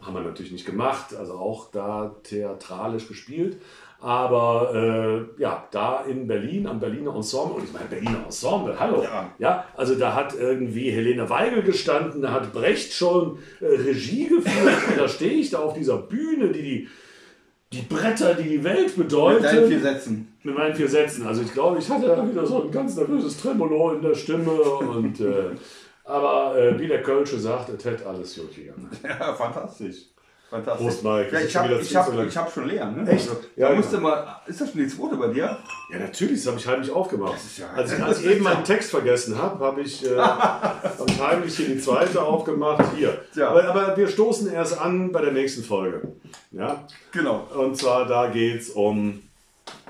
Haben 0.03 0.17
wir 0.17 0.21
natürlich 0.23 0.53
nicht 0.53 0.67
gemacht, 0.67 1.17
also 1.19 1.33
auch 1.33 1.71
da 1.71 2.15
theatralisch 2.25 3.09
gespielt. 3.09 3.57
Aber 4.05 4.75
äh, 4.75 5.41
ja, 5.41 5.67
da 5.71 6.05
in 6.05 6.27
Berlin, 6.27 6.67
am 6.67 6.79
Berliner 6.79 7.17
Ensemble, 7.17 7.57
und 7.57 7.65
ich 7.65 7.73
meine 7.73 7.87
Berliner 7.87 8.23
Ensemble, 8.27 8.79
hallo. 8.79 9.03
Ja. 9.03 9.33
Ja, 9.39 9.65
also 9.79 9.95
da 9.95 10.15
hat 10.15 10.39
irgendwie 10.39 10.91
Helene 10.91 11.31
Weigel 11.31 11.63
gestanden, 11.63 12.21
da 12.21 12.33
hat 12.33 12.53
Brecht 12.53 12.93
schon 12.93 13.39
äh, 13.63 13.65
Regie 13.65 14.27
geführt. 14.27 14.89
und 14.91 14.99
da 14.99 15.09
stehe 15.09 15.33
ich 15.33 15.49
da 15.49 15.61
auf 15.61 15.73
dieser 15.73 15.97
Bühne, 15.97 16.49
die 16.49 16.63
die, 16.63 16.89
die 17.73 17.81
Bretter, 17.81 18.35
die 18.35 18.47
die 18.47 18.63
Welt 18.63 18.95
Mit 18.99 19.11
deinen 19.11 19.69
vier. 19.69 19.81
Sätzen. 19.81 20.35
Mit 20.43 20.55
meinen 20.55 20.75
vier 20.75 20.89
Sätzen. 20.91 21.27
Also 21.27 21.41
ich 21.41 21.55
glaube, 21.55 21.79
ich 21.79 21.89
hatte 21.89 22.07
da 22.07 22.29
wieder 22.29 22.45
so 22.45 22.65
ein 22.65 22.71
ganz 22.71 22.97
nervöses 22.97 23.41
Tremolo 23.41 23.93
in 23.93 24.03
der 24.03 24.15
Stimme. 24.15 24.53
Und, 24.53 25.19
äh, 25.21 25.53
aber 26.05 26.59
äh, 26.59 26.79
wie 26.79 26.89
der 26.89 27.01
Kölsche 27.03 27.39
sagt, 27.39 27.71
es 27.71 27.83
hätte 27.87 28.07
alles 28.07 28.39
gut 28.39 28.55
gegangen. 28.55 28.91
Ja, 29.03 29.33
fantastisch. 29.33 30.14
Fantastisch. 30.55 30.87
Prost, 30.87 31.03
Mike. 31.03 31.31
Ja, 31.33 31.41
ich 31.41 31.57
habe 31.57 31.75
ich 31.81 31.97
hab, 31.97 32.25
ich 32.29 32.37
hab 32.37 32.53
schon 32.53 32.69
leer. 32.69 32.87
Ne? 32.87 33.11
Echt? 33.11 33.29
Also, 33.29 33.41
Ja, 33.57 33.71
da 33.71 33.75
musste 33.75 33.97
ja. 33.97 34.01
mal, 34.01 34.41
ist 34.47 34.61
das 34.61 34.71
schon 34.71 34.79
die 34.83 34.87
zweite 34.87 35.17
bei 35.17 35.27
dir? 35.27 35.59
Ja, 35.91 35.99
natürlich, 35.99 36.37
das 36.45 36.47
habe 36.47 36.59
ich 36.61 36.67
heimlich 36.69 36.91
aufgemacht. 36.93 37.35
ja- 37.57 37.71
Als 37.75 37.93
ich, 37.93 38.01
als 38.03 38.21
ich 38.21 38.27
eben 38.27 38.45
ja- 38.45 38.55
meinen 38.55 38.65
Text 38.65 38.91
vergessen 38.91 39.37
habe, 39.37 39.65
habe 39.65 39.81
ich, 39.81 40.05
äh, 40.09 40.17
hab 40.17 40.95
ich 41.09 41.21
heimlich 41.21 41.57
hier 41.57 41.67
die 41.71 41.79
zweite 41.81 42.23
aufgemacht. 42.23 42.85
Hier. 42.97 43.21
Ja. 43.35 43.49
Aber, 43.49 43.65
aber 43.65 43.97
wir 43.97 44.07
stoßen 44.07 44.53
erst 44.53 44.79
an 44.81 45.11
bei 45.11 45.23
der 45.23 45.33
nächsten 45.33 45.65
Folge. 45.65 46.03
Ja? 46.53 46.87
Genau. 47.11 47.49
Und 47.57 47.77
zwar 47.77 48.07
da 48.07 48.29
geht 48.29 48.61
es 48.61 48.71
um, 48.71 49.23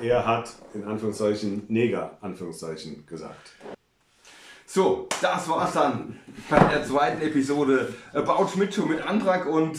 er 0.00 0.27
hat 0.27 0.50
in 0.72 0.85
Anführungszeichen 0.85 1.64
Neger, 1.68 2.12
Anführungszeichen 2.22 3.05
gesagt. 3.07 3.50
So, 4.66 5.09
das 5.20 5.46
war's 5.48 5.74
dann 5.74 6.18
bei 6.48 6.59
der 6.59 6.85
zweiten 6.87 7.20
Episode 7.20 7.92
About 8.14 8.48
Schmidt 8.48 8.77
mit 8.88 9.07
Antrag 9.07 9.46
und 9.46 9.79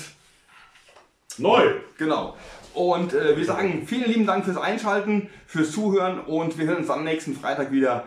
Neu! 1.37 1.75
genau. 1.97 2.35
Und 2.73 3.13
äh, 3.13 3.37
wir 3.37 3.45
sagen 3.45 3.85
vielen 3.87 4.11
lieben 4.11 4.25
Dank 4.25 4.43
fürs 4.43 4.57
Einschalten, 4.57 5.29
fürs 5.47 5.71
Zuhören 5.71 6.19
und 6.19 6.57
wir 6.57 6.65
hören 6.65 6.77
uns 6.77 6.89
am 6.89 7.05
nächsten 7.05 7.33
Freitag 7.33 7.71
wieder 7.71 8.05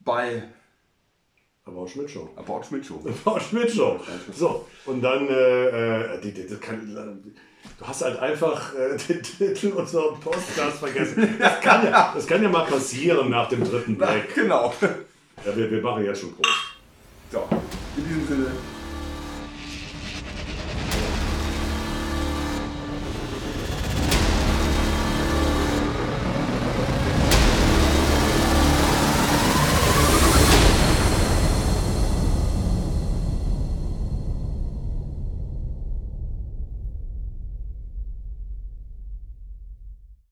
bei 0.00 0.42
auch 1.66 1.88
Schmidt 1.88 2.10
Show. 2.10 2.28
About 2.36 2.62
Schmidt 2.62 2.84
Show. 2.84 3.00
Frau 3.24 3.38
Schmidt 3.40 3.70
Show. 3.70 3.98
So, 4.34 4.66
und 4.86 5.02
dann, 5.02 5.28
äh, 5.28 6.14
äh, 6.14 6.20
die, 6.20 6.32
die, 6.32 6.46
das 6.46 6.60
kann, 6.60 7.22
du 7.78 7.86
hast 7.86 8.02
halt 8.02 8.18
einfach 8.18 8.74
äh, 8.74 8.96
den 9.08 9.22
Titel 9.22 9.68
unserer 9.68 10.14
Podcast 10.14 10.78
vergessen. 10.78 11.36
Das 11.38 11.60
kann, 11.60 11.86
ja, 11.86 12.12
das 12.14 12.26
kann 12.26 12.42
ja 12.42 12.48
mal 12.48 12.66
passieren 12.66 13.30
nach 13.30 13.48
dem 13.48 13.64
dritten 13.64 13.96
Break. 13.98 14.34
Genau. 14.34 14.74
Ja, 14.80 15.56
wir, 15.56 15.70
wir 15.70 15.82
machen 15.82 16.04
jetzt 16.04 16.20
schon 16.20 16.34
Prost. 16.34 16.50
So, 17.32 17.48
in 17.96 18.04
diesem 18.08 18.26
Sinne. 18.28 18.46